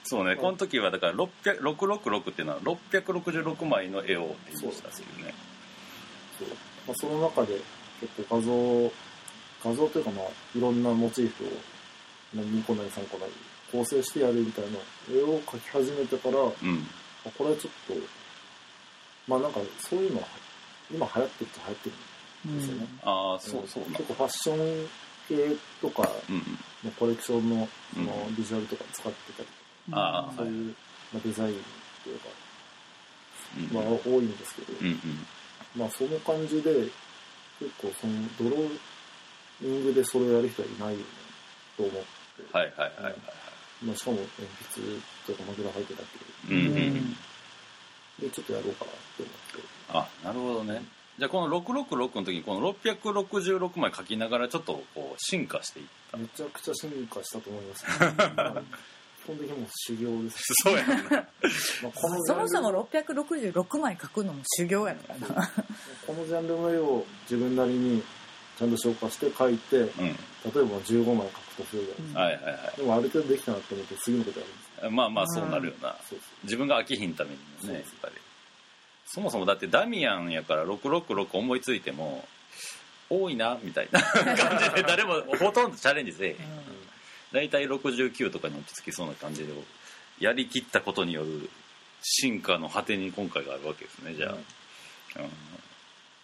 [0.04, 0.36] そうね。
[0.36, 5.34] この時はだから600 666っていうのは666枚の絵をって言いましたっていうね。
[6.38, 6.48] そう、
[6.86, 7.60] まあ、その中で
[8.00, 8.92] 結構画像
[9.64, 11.48] 画像というかまあいろんなモチーフを
[12.36, 13.32] 2個なり3個なり
[13.72, 14.78] 構成してやるみたいな
[15.12, 16.86] 絵を描き始めてからあうん。
[17.36, 17.94] これはちょっと
[19.28, 20.26] まあなんかそういうのは
[20.90, 24.88] 今流行ってるっちゃ流行ってるんですよね、ああそうそうな結構ファッション
[25.28, 26.36] 系とかうん
[26.84, 29.48] のコレクションのそのうんビジュアルとか使ってたり
[29.92, 30.74] ああそういう、
[31.12, 31.54] まあ、デザイン
[32.04, 32.28] というか、
[33.58, 34.98] うんまあ、多いんですけど、うんうん。
[35.76, 36.70] まあその感じで
[37.58, 38.78] 結構そのドロー
[39.62, 41.04] イングでそれをやる人はいないよね
[41.76, 42.06] と思って、
[42.52, 43.14] はいはいはいはい
[43.82, 44.30] まあ、しかも鉛
[44.74, 47.27] 筆とかマグラ入ってたけうんうんううんんど
[48.20, 49.68] でちょっとやろうかなって思って。
[49.90, 50.82] あなるほどね。
[51.18, 56.16] じゃあこの666の時にこの666枚書きながらちょっとこう進化していった。
[56.16, 58.62] めちゃくちゃ進化したと思います、ね、まあ
[59.24, 60.86] 基本的にもう修行です、そうやね
[61.82, 65.52] まあ、このジそもそも666枚書くのも修行やからな。
[66.06, 68.02] このジャンルの絵を自分なりに
[68.58, 70.14] ちゃんと消化して描いて例え
[70.54, 74.67] うんば15枚描くとするじゃないですか、はいはいはでもある程度できたなって思って次のことやるんです。
[74.67, 75.96] い まあまあそうなるよな。
[76.44, 77.36] 自分が飽きひんために
[77.68, 78.14] ねやっぱり。
[79.06, 82.28] そもそもだってダミアンやから666思いついても
[83.08, 86.36] 多いなみたいな 感じで誰もほとんどチャレンジせえへん。
[87.32, 89.52] 大体69とかに落ち着きそうな感じで
[90.18, 91.50] やりきったことによる
[92.02, 95.30] 進化の果てに今回があるわけですねじゃあ、うん。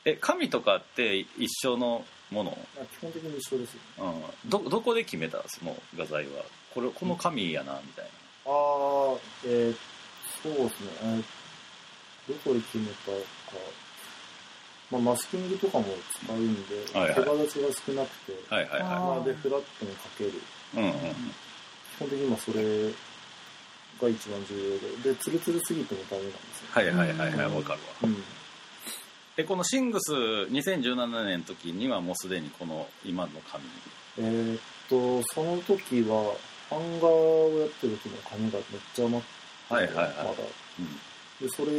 [0.05, 3.81] え紙とかって一緒のもの、まあ基本的に一緒ですよ
[4.45, 5.43] うん、どどこで決めた？
[5.49, 6.45] その画材は。
[6.75, 8.05] これこの紙やなみたい
[8.47, 9.77] ああえー、
[10.43, 11.25] そうですね、えー
[12.29, 13.59] どこで決めたか、
[14.91, 15.85] まあ、マスキングとかも
[16.25, 17.15] 使うんで、はいはい。
[17.15, 20.31] 手羽立ちが少なくて、なはいはいはまあ、でフラットにかける。
[20.31, 20.33] い
[20.77, 20.91] うんうん。
[20.91, 20.95] っ
[21.97, 22.63] 基本的に今それ
[24.01, 25.11] が一番重要で。
[25.11, 27.57] でツルツルすぎてもダメなんですよ、はいはいはいはいうん。
[27.57, 27.87] わかるわ。
[28.05, 28.25] うん。
[29.37, 33.65] でこのシングス2017年の時にはもうすでにこの今の紙
[34.19, 36.37] えーっとその時は
[36.71, 39.27] 版画をやってる時の紙がめっちゃ余って
[39.69, 40.07] てはいはいはい。
[40.17, 40.31] まだ。
[40.81, 41.01] うん。
[41.41, 41.73] でそれ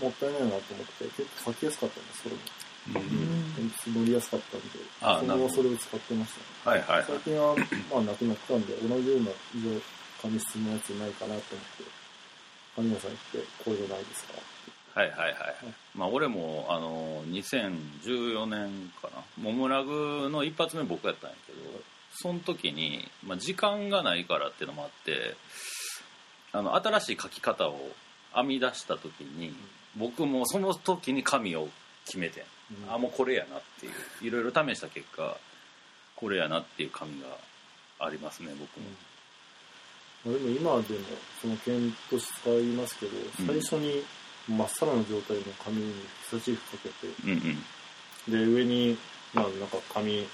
[0.00, 2.40] もったいないなと思って結構書きやすかったんですそれも。
[2.86, 3.94] うん。
[3.94, 4.66] 乗りやすかったんで
[5.02, 5.48] あそなるほど。
[5.48, 6.32] の後それを使ってまし
[6.64, 6.76] たね。
[6.76, 7.06] はいはいはい。
[7.08, 7.54] 最近は
[7.92, 9.80] まあなくなったんで同じような以上
[10.22, 11.84] 紙質のやつないかなと思って
[12.76, 14.34] 紙屋さん行ってこういうのないですか？
[15.00, 15.36] はいはいはい
[15.94, 19.22] まあ俺もあの2014年かな。
[19.42, 21.58] モムラグの一発目僕やったんやけど
[22.18, 25.36] その時に、まあ、時間がないからっていうのもあって
[26.52, 27.90] あの新しい書き方を
[28.34, 29.54] 編み出した時に
[29.96, 31.68] 僕もその時に紙を
[32.04, 32.44] 決めてん
[32.86, 32.94] うん。
[32.94, 35.36] あもうこれやなっていういろいろ試した結果
[36.14, 37.26] これやなっていう紙が
[37.98, 38.90] ありますね僕も、
[40.24, 41.06] まあでも今でも
[41.40, 43.46] その剣として使いますけど、うん。
[43.46, 44.02] 最初に
[44.48, 45.92] まっさらな状態の紙に
[46.30, 47.64] ヒサチーフかけてうん、うん
[48.28, 48.98] で上に
[49.32, 50.26] まあなんか紙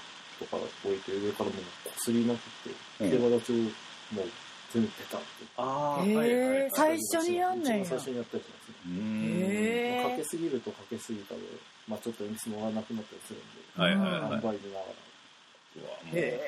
[0.45, 1.51] とか置いて上からも
[1.83, 2.41] こすりまくっ
[2.99, 3.55] てうん毛羽立ちを
[4.15, 4.29] もう
[4.73, 5.25] 全部ペタって
[5.57, 7.83] あへー最初にやんねんや。
[7.85, 8.47] 一番最初にやったやつ
[8.87, 9.39] なん。
[9.39, 11.41] ですねかけすぎるとかけすぎたで、
[11.87, 14.31] まあ、ちょっと鉛筆乗らなくなったりするんで、はいはいはい。
[14.31, 14.53] ながら。
[16.13, 16.39] へ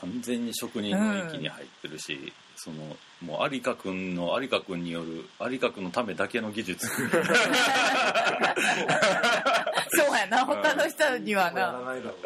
[0.00, 6.88] 完全に職人の域に入ってるし、そのもう有香君の有香君による有香君のためだけの技術
[9.96, 10.44] そうやな。
[10.44, 11.80] 他の人にはやらな。
[11.80, 12.16] ないだろ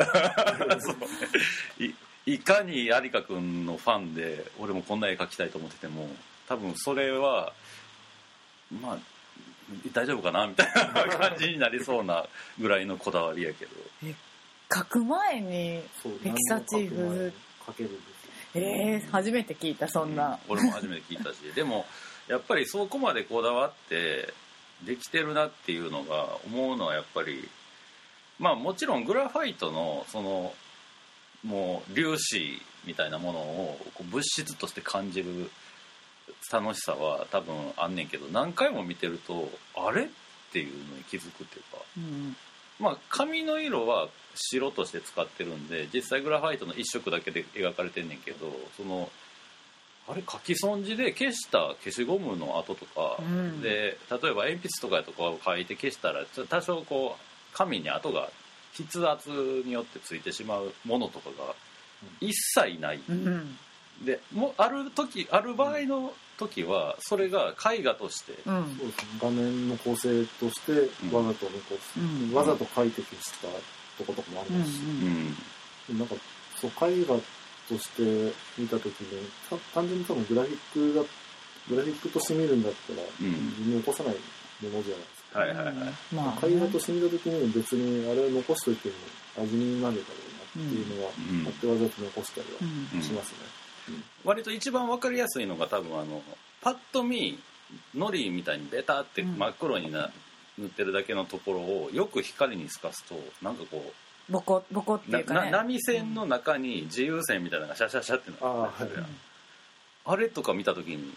[1.79, 1.85] う。
[2.29, 6.09] いいかに有香君のファンで俺もこんな絵描きたいと思ってても
[6.49, 7.53] 多分それは
[8.81, 8.99] まあ
[9.93, 12.27] 大丈夫かなみたいな感じになりそうな
[12.59, 13.71] ぐらいのこだわりやけど。
[14.75, 17.31] 書く前にそうヘキサチーフ何も
[17.65, 17.73] か？
[17.77, 18.63] けるんですよ。
[18.63, 21.37] えー、初めて聞いたそんな、俺も初めて聞いたし。
[21.55, 21.87] でも
[22.27, 24.35] やっぱりそこまでこだわって
[24.87, 27.49] できてるなっていうのが思うのはやっぱり
[28.39, 30.55] まあもちろんグラファイトのその
[31.45, 35.51] もう粒子みたいなものをこう物質として感じる
[36.53, 40.07] 楽しさは多分あんねんけど何回も見てるとあれっ
[40.53, 42.37] ていうのに気づくっていうかうん。
[42.79, 49.11] まあ紙の色は白として使ってるんで実際グラファイトの一色だけで描かれてんねんけどその
[50.09, 53.61] あれ書き損じで消した消しゴムの跡とか、うん。
[53.61, 53.71] で
[54.11, 58.31] 例えば鉛筆とかとかを書いて消したら多少こう紙に跡が
[58.75, 59.31] 筆圧
[59.65, 61.55] によってついてしまうものとかが
[62.21, 63.57] 一切ない、うん。
[64.05, 68.77] でもうある時ある場合の時はそれが絵画として、うん。
[68.79, 69.09] そうですね。
[69.23, 70.73] 画面の構成として
[71.11, 71.99] わざと残す。
[71.99, 72.33] うん。
[72.33, 73.49] わざと書いて消した
[73.97, 74.81] とことかもありますし、
[75.89, 75.99] うん。
[75.99, 76.15] なんか、
[76.61, 77.17] そう、絵画
[77.69, 81.03] として見たときに、た単純に多分グラフィックが、
[81.69, 83.31] グラフィックとして見るんだったら、ん。
[83.31, 85.41] 自分に起こさないものじゃないですか。
[85.41, 85.75] はいはいはい、
[86.15, 88.95] まあ絵画として見たときに別にあれを残しといても
[89.43, 90.15] 味になるだろ
[90.57, 91.45] うなっていうのは、うん。
[91.45, 92.59] やってわざと残したりは
[92.95, 93.03] うん。
[93.03, 93.39] しますね。
[94.25, 96.23] 割と一番分かりやすいのが多分あの
[96.61, 97.39] パッと見
[97.95, 100.11] のりみたいにベタってうん真っ黒にな
[100.59, 103.93] 塗ってるだけのところをよく光に透かすとなんかこ
[104.29, 105.51] ボコボコってうなないうかね。
[105.51, 109.09] 波線の中に自由線みたいなのがシャシャシャってなああ、ってるやんは。
[109.09, 109.13] い。
[110.07, 111.15] あれとか見た時に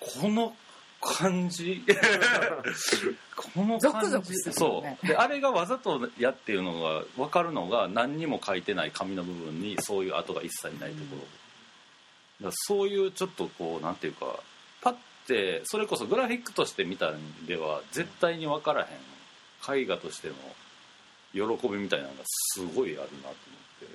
[0.00, 0.54] この
[1.00, 1.82] 感じ？
[3.36, 4.06] このゾ感じ？
[4.06, 5.06] クゾクするそう。
[5.06, 11.28] であれがわざとやっていうのが分かるのが何にも書いてない紙の部分にそういう跡が一切ないところ、だか
[12.42, 14.40] らそういうちょっとこうなんていうか
[14.82, 14.94] パッ
[15.26, 18.88] てそれこそグラフィックとして見たんでは絶対に分からへん。
[19.76, 20.34] 絵画としての
[21.32, 23.34] 喜びみたいなのがすごいあるなと思っ
[23.80, 23.86] て。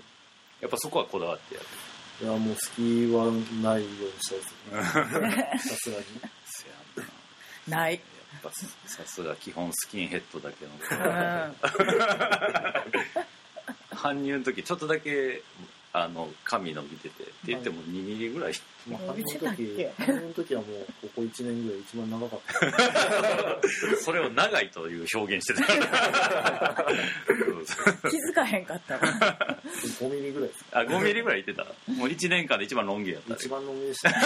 [0.61, 1.67] やっぱそこはこだわってやる。
[2.21, 3.25] いや、もう隙は
[3.61, 4.53] ないようにしたいです
[5.35, 5.59] ね。
[5.59, 6.05] さすがに。
[6.45, 6.69] せ
[6.99, 7.07] やん
[7.69, 11.55] なない、やっぱささすが基本スキンヘッドだけのうん、
[13.97, 15.41] 搬入の時ちょっとだけ
[15.97, 18.53] あの髪伸びててって言っても2ミリぐらい。
[18.85, 23.95] まあ、伸び半の時てたっけ、半の時はもう、ここ1年ぐらい一番長かった。
[24.03, 25.65] それを長いという表現してた。
[28.09, 28.99] 気づかへんかったわ。
[29.99, 30.65] 5ミリぐらいです。
[30.73, 31.91] あ5ミリぐらい言ってた。
[31.93, 33.35] もう1年間で一番ロン毛やった。
[33.35, 34.09] 一番のみでした。
[34.11, 34.17] や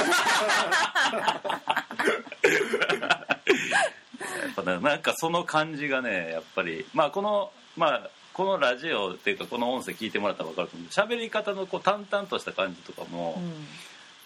[4.52, 10.88] っぱねなんかその感じがねやっぱりまあこのまあこのラジオっていうかこの音声聞いてもらったら分かると思う。
[10.88, 13.52] 喋り方のこう淡々とした感じとかも、うん。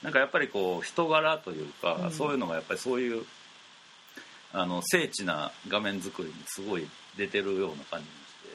[0.04, 2.12] なんかやっぱりこう人柄というか、うん。
[2.12, 3.26] そういうのがやっぱりそういう
[4.52, 8.50] あの精緻な画面作りにすごい出てるような感じにして、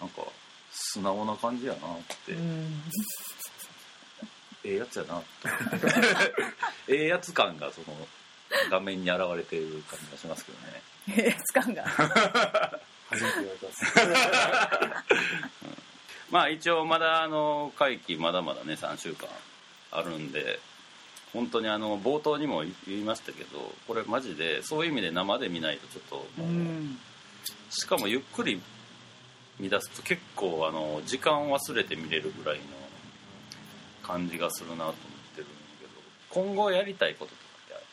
[0.00, 0.32] うん、なんか
[0.70, 1.82] 素直な感じやなっ
[2.24, 2.82] て、うん。
[4.64, 5.24] ええやつやなと
[6.88, 8.08] ええやつ感がその
[8.70, 10.82] 画面に現れている感じがしますけどね。
[11.18, 11.84] ええやつ感が
[13.18, 13.84] 初めて言われたんです
[16.30, 19.28] まあ一応まだあの会期まだまだね3週間
[19.92, 20.58] あるんで
[21.32, 26.98] 本当にあの冒頭にも言いましたけどこれマジでそういう意味で生で見ないとちょっとうもうん。
[27.70, 28.60] しかもゆっくり
[29.58, 32.62] 見出すと結構あの時間忘れて見れるぐらいの
[34.02, 34.94] 感じがするなと思っ
[35.34, 37.42] てるんだけど今後やりたいこととか
[37.76, 37.86] って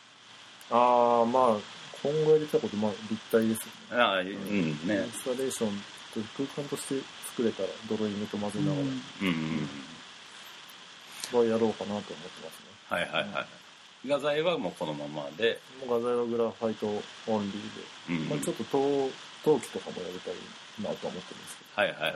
[0.71, 3.71] ああまあ今後やりたいことまあ立体ですよね。
[3.91, 4.27] あるああうん。
[4.27, 4.31] イ
[4.85, 5.69] ねンスタレーション
[6.13, 9.69] と空間として作れたらドローイングと混ぜながうんうんうん。
[11.33, 12.73] らはやろうかなと思ってますね。
[12.89, 13.45] はいはいはい。
[14.07, 18.29] 画材はもうこのままで、もう画材はグラファイトオンリーで、うん。
[18.29, 19.09] まあ、ちょっと陶
[19.43, 20.33] 陶器とかもやりたい
[20.81, 22.13] なと思ってるんですけはいはいはい。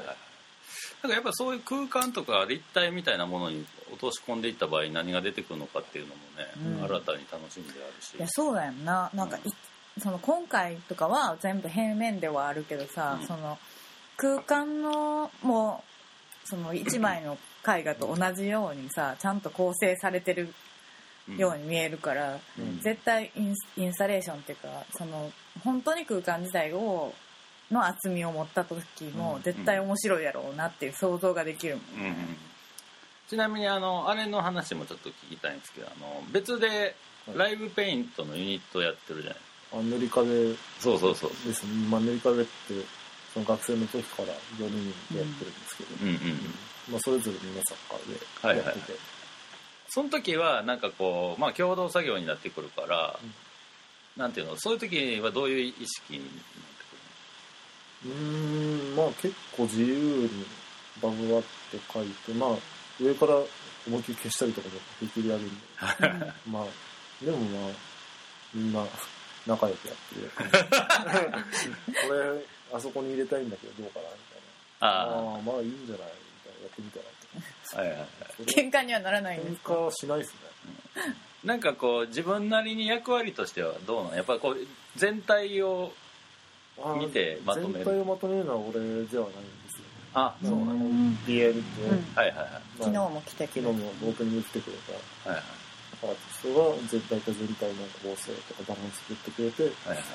[1.03, 6.83] なんかやっぱそういう空間とか立体みたいなものに落とし込んでいった場合何が出てくるのかっていうのもね、うん。
[6.83, 8.15] 新たに楽しみであるし。
[8.17, 9.09] いやそうだよな。
[9.13, 9.41] なんかい、
[9.99, 13.27] その今回とかは全部平面ではあるけどさ、うん。
[13.27, 13.57] その
[14.17, 15.83] 空間のも
[16.45, 20.53] うその一枚の絵画と同じようにさちゃんと構成されてる
[21.37, 22.79] ように見えるから、うん。
[22.79, 25.31] 絶対インスインスタレーションっていうかその
[25.63, 27.13] 本当に空間自体を
[27.69, 29.41] の厚みを持った時もうん。
[29.43, 32.01] 絶対面白いやろうなっていう想像ができるもん。
[32.01, 32.13] うんうん
[33.27, 36.95] ちなみにあのあれの話もちょっと聞きたいんですけどあの別で
[37.35, 40.55] ライブペイントのユニットやってるじゃないどあ塗り壁。
[40.79, 41.31] そうそうそう。
[41.45, 42.51] ですね、まあ、塗り壁って
[43.33, 46.19] その学生の時から4人でやってるんですけど、うんうんうん。
[46.91, 48.99] まあ、それぞれみんなサッカーでやってて、
[49.89, 53.19] その時はなんかこうまあ共同作業になってくるから、
[54.15, 54.55] なんていうの？
[54.57, 56.37] そういう時はどういう意識になって
[58.05, 60.29] うーんまあ結構自由に
[61.01, 62.49] バブワって書いてまあ
[63.01, 63.35] 上から
[63.87, 65.53] 思いっきり消したりとかもできるやるんで。
[66.49, 66.65] まあ
[67.23, 67.71] でもまあ
[68.53, 68.85] みんな
[69.47, 70.29] 仲良くやってる
[72.07, 74.41] これあそこに入れたいんだけどどうかなみたい
[74.81, 74.87] な。
[74.87, 74.89] あ
[75.35, 77.05] ああまあいいんじゃないみたいなやってみたら
[77.75, 78.09] あはいはいはい。
[78.35, 79.73] それ喧嘩にはならないんですか？
[79.73, 80.37] 喧嘩はしないですね。
[81.45, 84.15] なんかこう自分なりに役割としてはどうなの？
[84.17, 84.57] やっぱりこう
[84.97, 85.93] 全体を
[86.99, 87.85] 見てまとめる。
[87.85, 90.77] 全体をまとめるのは俺ではないんですよあそうなの、う。
[90.77, 91.15] ん。
[91.25, 91.89] ディエルと、うん。
[92.15, 92.49] はいはいはい。
[92.79, 94.77] 昨日も来てくれ昨日もオープニング来てくれ
[95.23, 95.29] た。
[95.31, 95.41] はい
[96.03, 100.05] アーティストが全体と全体の構成とかバランス作ってくれて、はいはい。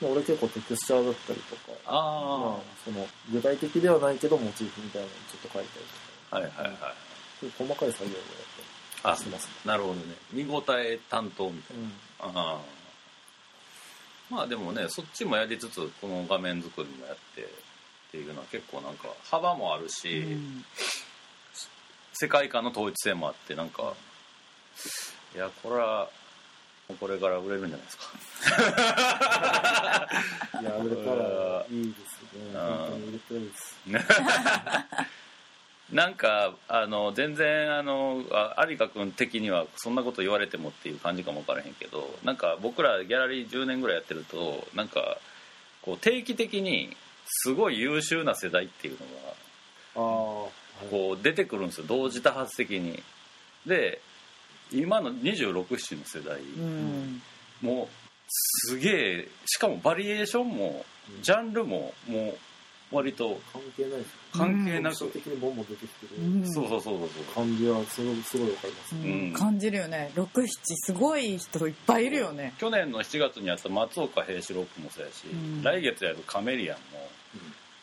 [0.00, 5.84] まあ、俺結構テクスチャーだったりとかあまあ、その具体的ではないけどモチーフみたいなのをちょっと描いたり
[6.30, 8.24] あはいはいはい細かい作業をや
[9.02, 9.46] あってしてます。
[9.46, 9.52] ね。
[9.64, 10.00] なるほどね。
[10.32, 11.84] 見応え担当みたいうん。
[12.34, 12.60] な、ああ
[14.30, 17.46] まあでもねそっちもやりつつこの画面作りもやってっ
[18.10, 20.64] ていうのは結構なんか幅もあるし、うん。
[22.12, 23.94] 世界観の統一性もあってなんか
[25.34, 26.08] いやこれは
[26.98, 28.04] これから売れるんじゃないですか。
[30.60, 32.50] い や、売れたらいいですね。
[32.52, 32.60] うん。
[32.60, 33.76] 本当に売れたらいいです。
[35.92, 45.18] なんかあの全然あのあ有香君的にはそんなこと言われてもっていう感じかも分からへんけどなんか僕らギャラリー10年ぐらいやってるとなんか
[45.82, 48.98] こう定期的にすごい優秀な世代っていう
[49.96, 50.06] の
[50.84, 51.86] がこう出てくるんですよ。
[51.88, 53.02] 同時多発的に。
[53.66, 54.00] で
[54.72, 57.22] 今の267の世代、うん。
[57.60, 57.88] もう
[58.28, 60.84] すげえしかもバリエーションも
[61.22, 62.34] ジャンルもも
[62.92, 64.04] う割と関係ない。
[64.32, 66.22] 関係なく、特徴的にボンボン出てきてる。
[66.22, 66.52] うん。
[66.52, 68.96] そうそうそうそう感じはすごいすごいわかります。
[68.96, 69.02] うん。
[69.02, 70.10] うん感じるよね。
[70.16, 70.48] 67
[70.86, 72.54] すごい人いっぱいいるよね。
[72.58, 75.62] 去年の7月にやった松岡平四郎君もそうやし、うん。
[75.62, 77.08] 来月やるカメリアンも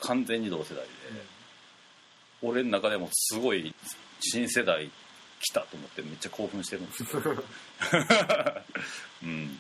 [0.02, 0.90] 完全に同世代で、
[2.42, 3.74] 俺の中でもすごい
[4.20, 4.90] 新世代
[5.40, 7.08] 来たと思ってめっちゃ興奮してるんですよ、
[9.24, 9.58] うん、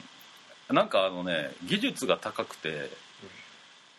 [0.69, 2.89] なんかあのね技術が高くて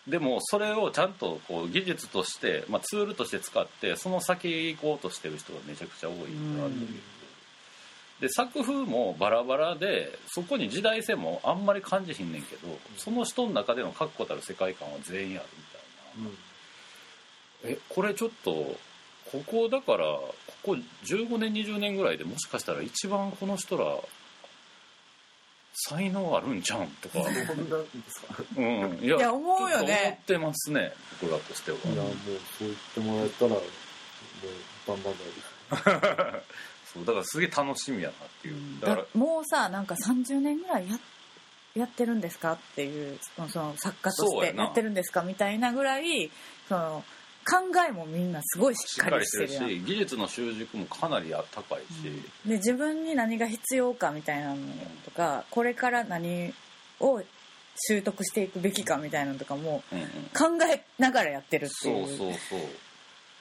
[0.08, 6.88] でもそれをちゃんとこう技術として、まあ、ツールとして使ってその先行こうとしてる人がめちゃくちゃ多いなという、
[8.20, 15.78] で作風もバラバラでそこに時代性もあんまり感じひんねんけどその人の中での確固たる世界観は全員あるみた
[16.20, 16.30] いな。
[17.64, 18.76] えこれちょっと
[19.30, 23.96] ここだからここ15年20年ぐらいでもしかしたら一番この人ら
[25.72, 27.24] 才能あるんちゃうんとか、うん。
[27.46, 28.34] そんなんですか？
[28.56, 30.00] うん、いいや思うよね。
[30.06, 32.12] 思ってますね僕らとしては、いや、もう
[32.58, 33.62] そう言ってもらえたら、もう
[34.88, 36.92] バンバンないです。
[36.94, 40.98] そうだからすげえ楽しみやなっていう、だだからもうさなんか30年ぐらいや
[41.74, 43.18] やってるんですかっていう
[43.48, 46.30] その作家としてやってるんですかみたいなぐらい
[46.68, 47.04] その
[47.88, 54.56] えもみんなすごいしっかりりしてるし技術の習熟もかなり高いし、で自分に何が必要かみたいなの
[55.04, 56.52] とかこれから何
[57.00, 57.22] を
[57.76, 60.06] 習得していくべきかみたいなのとかもうんうん。
[60.58, 62.04] 考えながらやってるってそいう。
[62.04, 62.60] うそうそう。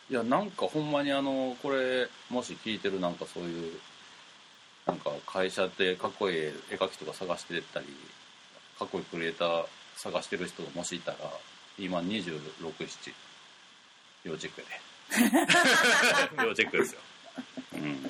[0.09, 3.79] いやなんかほんまにあのこれもし聞いてるなんかそういう
[4.85, 7.87] なんか会社でかっこいい絵描きとか探してたり
[8.79, 9.65] かっこいいクリエイター
[9.97, 11.17] 探してる人がもしいたら
[11.77, 13.11] 今267
[14.27, 14.67] 要チェックや
[16.41, 16.47] で。
[16.47, 16.99] 要チェックですよ。
[17.75, 18.09] うん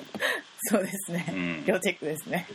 [0.70, 1.64] そうですね、うん。
[1.66, 2.46] 要チェックですね。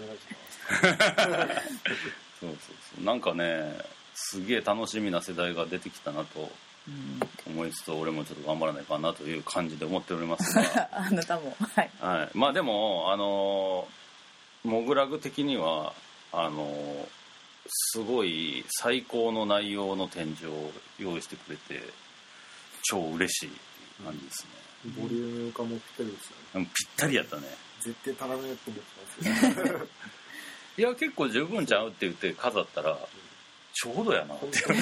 [2.39, 2.57] そうそう
[2.95, 3.03] そう。
[3.03, 3.77] なんかね
[4.13, 6.51] すげえ楽しみな世代が出てきたなと
[6.87, 7.53] うん。
[7.53, 10.53] 思いつつ俺もちょっと頑張らないかなという感じで思っております。
[10.53, 11.55] が あなたも。
[11.75, 11.89] はい。
[12.01, 13.87] はい、まあでもあの
[14.63, 15.93] モグラグ的には
[16.33, 17.07] あの
[17.67, 21.81] すごい最高の内容の展示を用意してくれて
[22.83, 23.51] 超嬉しい
[24.03, 24.47] 感じです
[24.97, 26.65] ボリューム化もぴったりですよね。
[26.65, 27.43] ねぴったりやったね。
[27.79, 28.91] 絶対足らないと思って
[29.23, 29.87] たんですよ。
[30.75, 32.97] いや結構十分ちゃうって言って飾ったら
[33.73, 34.57] ちょうどやなって。
[34.57, 34.73] ちょ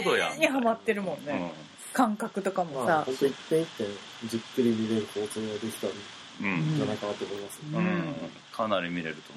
[0.00, 0.38] うどやん。
[0.38, 1.50] にはまってるもんね、うん。
[1.92, 3.86] 感覚とかもさ、まあ本当一点一点
[4.24, 5.92] じっくり見れる放送ができたんう
[6.56, 6.76] ん。
[6.76, 8.14] じゃないかなと思います、うんうん、
[8.52, 9.32] かなり見れると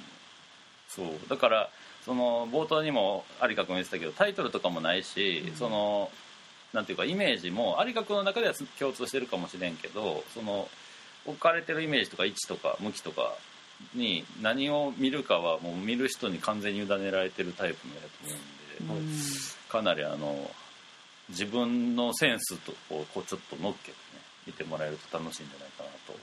[0.97, 1.17] 思う。
[1.19, 1.29] そう。
[1.29, 1.69] だから
[2.05, 6.11] その冒頭にも有香君言ってたけどタイトルとかもないし、その
[6.73, 10.67] なんていうかイメージも有香君の中では共通してるかもしれんけどその
[11.25, 13.33] 置かれてるイメージとか位置とか向きとか
[13.93, 19.19] に何を見るかはもう見る人に完全に委ねられてるタイプのやつなんで、うん。
[19.69, 20.49] かなりあの
[21.29, 23.95] 自分のセンスとこうこうちょっと乗っけてね
[24.47, 26.19] 見てもらえると楽しいんじゃないかなと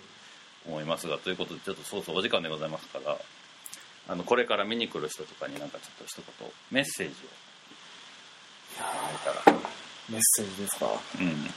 [0.66, 3.16] 思いますがということでちょっとそうそうお時間でございますから
[4.08, 7.26] あのこれから見に来る人とかになんかちょっと一言メッセージを
[8.76, 8.80] い
[9.24, 9.58] たら。
[10.08, 10.86] メッセージですか？
[11.20, 11.50] うん。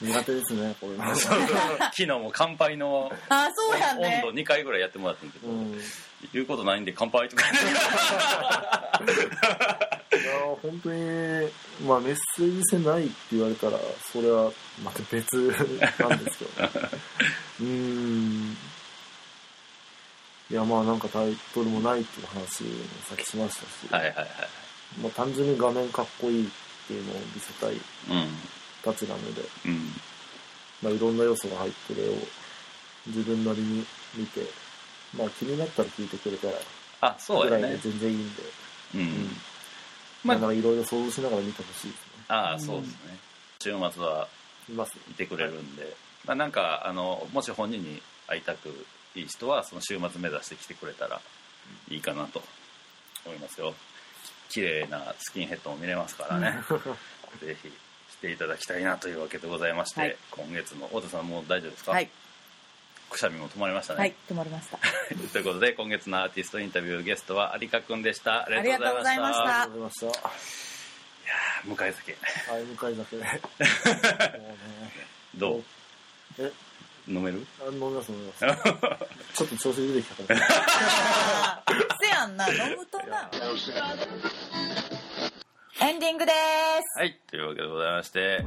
[0.00, 0.96] 苦手ですねこれ。
[1.02, 5.80] は昨日も乾杯のあそうやね温度2回ぐらいやってもらったんだけど、うん。
[6.32, 7.42] 言うことないんで乾杯とか。
[7.50, 7.54] い
[10.24, 11.50] やー本当に
[11.86, 13.78] まあメッセージ性ないって言われたら
[14.12, 14.50] それは
[14.82, 15.32] また別
[15.98, 16.62] なんですけど。
[16.62, 16.70] ね
[17.60, 18.47] うーん
[20.50, 22.70] いやまあなんかタイトルもないっていう話も
[23.08, 24.26] さっきしましたし、はいはいはい
[25.02, 26.50] まあ、単純に画面かっこいいっ
[26.86, 27.80] ていうのを見せたいうん
[28.82, 29.90] たちなので、うん。
[30.82, 32.12] まあ、いろんな要素が入ってる絵を
[33.08, 33.84] 自分なりに
[34.14, 34.40] 見て、
[35.16, 36.54] まあ、気になったら聞いてくれたら
[37.00, 38.42] あそうぐらいで全然いいんで、
[38.94, 39.08] うん、うん。
[40.24, 42.24] まあだからいろいろ想像しながら見てほしいですね。
[42.28, 43.18] ああそうですね。
[43.60, 44.28] 週末は
[44.68, 44.96] います。
[45.10, 48.86] いてくれるんで、まあ、なんかあのもし本人に会いたく
[49.18, 51.20] いい人はその週末目指して来てくれたら
[51.90, 52.42] いいかなと
[53.26, 53.74] 思いますよ。
[54.48, 56.54] 綺麗なスキンヘッドも見れますからね。
[57.40, 60.16] ぜひ来ていただきたいなというわけでございまして、はい。
[60.30, 62.08] 今月の太田さんもう大丈夫ですか、はい。
[63.10, 64.78] くしゃみも止まりましたね、はい止まりました。
[65.32, 68.44] ということで今月のアーティストインタビューゲストは有香くんでした。
[68.44, 69.44] ありがとうございました。
[69.44, 70.30] あありがとうございました。
[71.64, 72.16] 向かい酒。
[72.48, 73.16] はい向井酒。
[75.34, 75.64] どう？
[76.38, 76.52] え
[77.08, 77.46] 飲める？
[77.60, 78.44] あ飲みます飲みます。
[79.34, 80.46] ちょっと調子出てきたから。
[80.46, 81.62] あ
[82.00, 83.30] せやんな飲むとな。
[85.80, 86.98] エンディングです。
[86.98, 88.44] はい、というわけでございまして、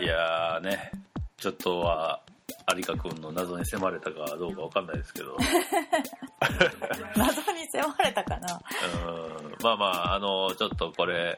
[0.00, 0.92] いやーね、
[1.36, 2.20] ちょっとは、
[2.74, 5.36] 有香くんの謎に迫れたかどうかわかんないですけど、
[7.16, 8.60] 謎に迫れたかな。
[9.06, 9.10] う
[9.50, 11.34] んまあまあ、あの、ちょっとこれ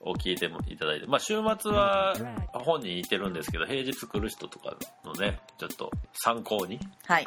[0.00, 2.14] を聞いてもいただいて、まあ週末は
[2.52, 7.24] 本人いてるんですけど、平日来る人とかのね、ちょっと参考にはい。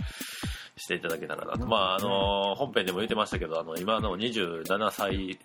[0.78, 1.68] していただけたらなと。
[1.68, 5.38] まああの、本編でも言ってましたけど、あの、今の27歳、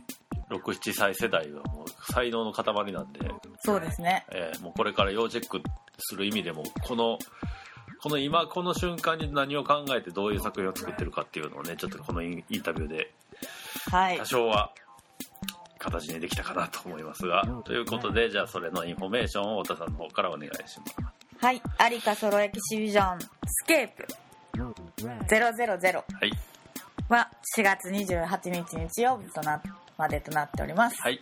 [0.50, 3.20] 6、7歳世代はもう才能の塊なんで、
[3.60, 4.24] そうですね。
[4.30, 5.60] えーもうこれから要チェック
[5.98, 7.18] する意味でもこの
[8.00, 13.12] この今この瞬間に何を考えてどういう作品を作ってるかっていうのをねちょっとこのインインタビューで
[13.90, 14.18] はい。
[14.18, 14.70] 多少は
[15.86, 20.96] 形にできたかなと思いますがということでじゃあそれのインフォメーションを太田さんの方からお願いします。
[21.38, 21.62] はい。
[21.92, 24.06] 有香 Solo Exhibition Scape。
[24.56, 26.32] 000はい。
[27.08, 29.62] は4月28日日曜日とな
[29.96, 31.20] までとなっております、はい、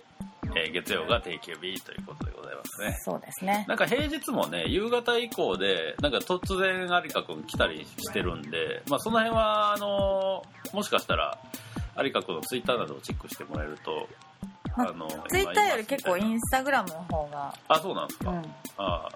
[0.56, 2.96] えー月曜が定休日ということでございますね。
[3.04, 3.64] そうですね。
[3.68, 10.42] なんか平日もね夕方以降でなんか突然有香君来たりしてるんで、まあ、その辺はあの
[10.72, 11.38] もしかしたら
[12.02, 14.33] 有香君のツイッターなどをチェックしてもらえるとま
[14.76, 17.54] あのツイッターより結構インンスタグラムの方が。
[17.68, 18.42] あそうなんですか、うん。
[18.76, 19.08] あ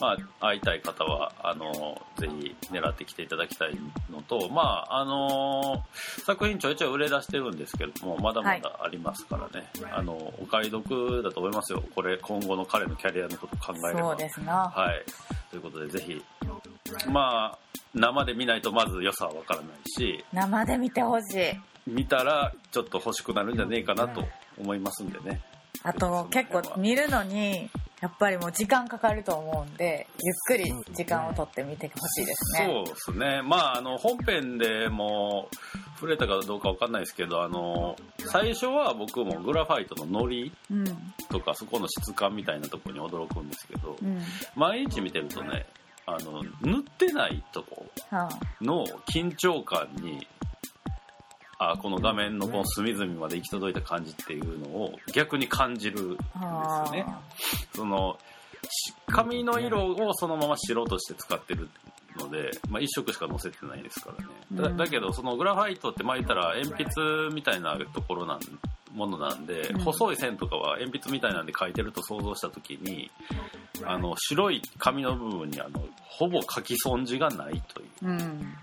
[0.00, 1.72] まあ会いたい方はあの
[2.18, 3.78] ぜひ狙ってきていただきたい
[4.10, 5.84] のとまああの
[6.24, 11.82] 作品ちょいちょい売れ出してるんですけどもまだまだありますからね、あのお買い得だと思いますよ。
[11.94, 14.10] これ今後の彼のキャリアのことを考えれば。
[14.10, 14.52] そうですな。
[14.68, 15.04] はい。
[15.50, 16.22] ということでぜひ。
[17.08, 17.58] まあ
[17.94, 20.24] 生で見ないとまず良さはわからないし。
[20.32, 21.90] 生で見てほしい。
[21.90, 24.24] 見たらちょっと欲しくなるんじゃねえかなと
[24.58, 25.40] 思いますんでね。
[25.82, 32.66] あと結構見るのにやっぱりもう時間かかると思うんでゆっくり時間をとって見てほしいですね。
[32.66, 33.42] そうですね。
[33.42, 35.48] まああの本編でも
[35.94, 40.84] 触れたかどうかわかんないですけどあの最初は僕もグラファイトのノリうん。
[41.30, 44.20] とかそこの質感みたいなところに驚くんですけどうん。
[44.54, 45.66] 毎日見てるとね
[46.06, 48.28] あの塗ってないとこは
[48.60, 50.26] の緊張感に
[51.58, 57.06] あこの画面のこの隅々まで行き届いた感じっていうのを逆に感じるんですあよね。
[57.74, 58.18] その
[58.70, 61.68] し髪の色をそのまま白として使ってる
[62.18, 64.12] ので、まあ、一色しか載せてないですか
[64.50, 64.76] らね。
[64.76, 68.40] だけどそのグラファイトってまあ言ったら鉛筆みたいなところなん
[68.92, 69.80] ものなんで、うん。
[69.80, 73.10] 細い線とかは鉛筆みたいなんで書いてると想像した時に
[73.84, 78.06] あの白い紙の部分にあのほぼ書き損じがないという。
[78.06, 78.56] うん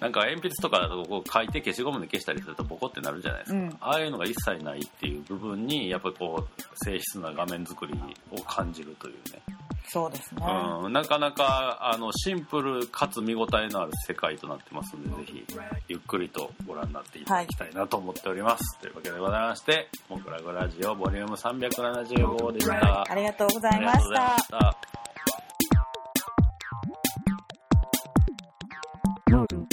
[0.00, 3.76] なんか鉛筆とかだとこう書いて消しゴムで消したりするとボコってなるじゃないですか、うん。
[3.80, 7.94] ああいうのが一切ないっていう部分にやっぱりこう静質な画面作り
[8.32, 9.40] を感じるというね、
[9.88, 10.44] そうですね。
[10.84, 15.46] うん、なかなかあのシンプルかつ見応えのある世界となってますのでぜひ
[15.88, 23.10] ゆっくりとご覧になっていただきたいなと思っております、というわけでございまして「モグラグラジオボリューム375でした。
[23.10, 25.05] ありがとうございましありがとうございまた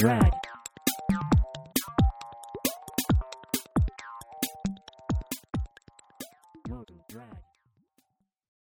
[0.04, 0.53] ride.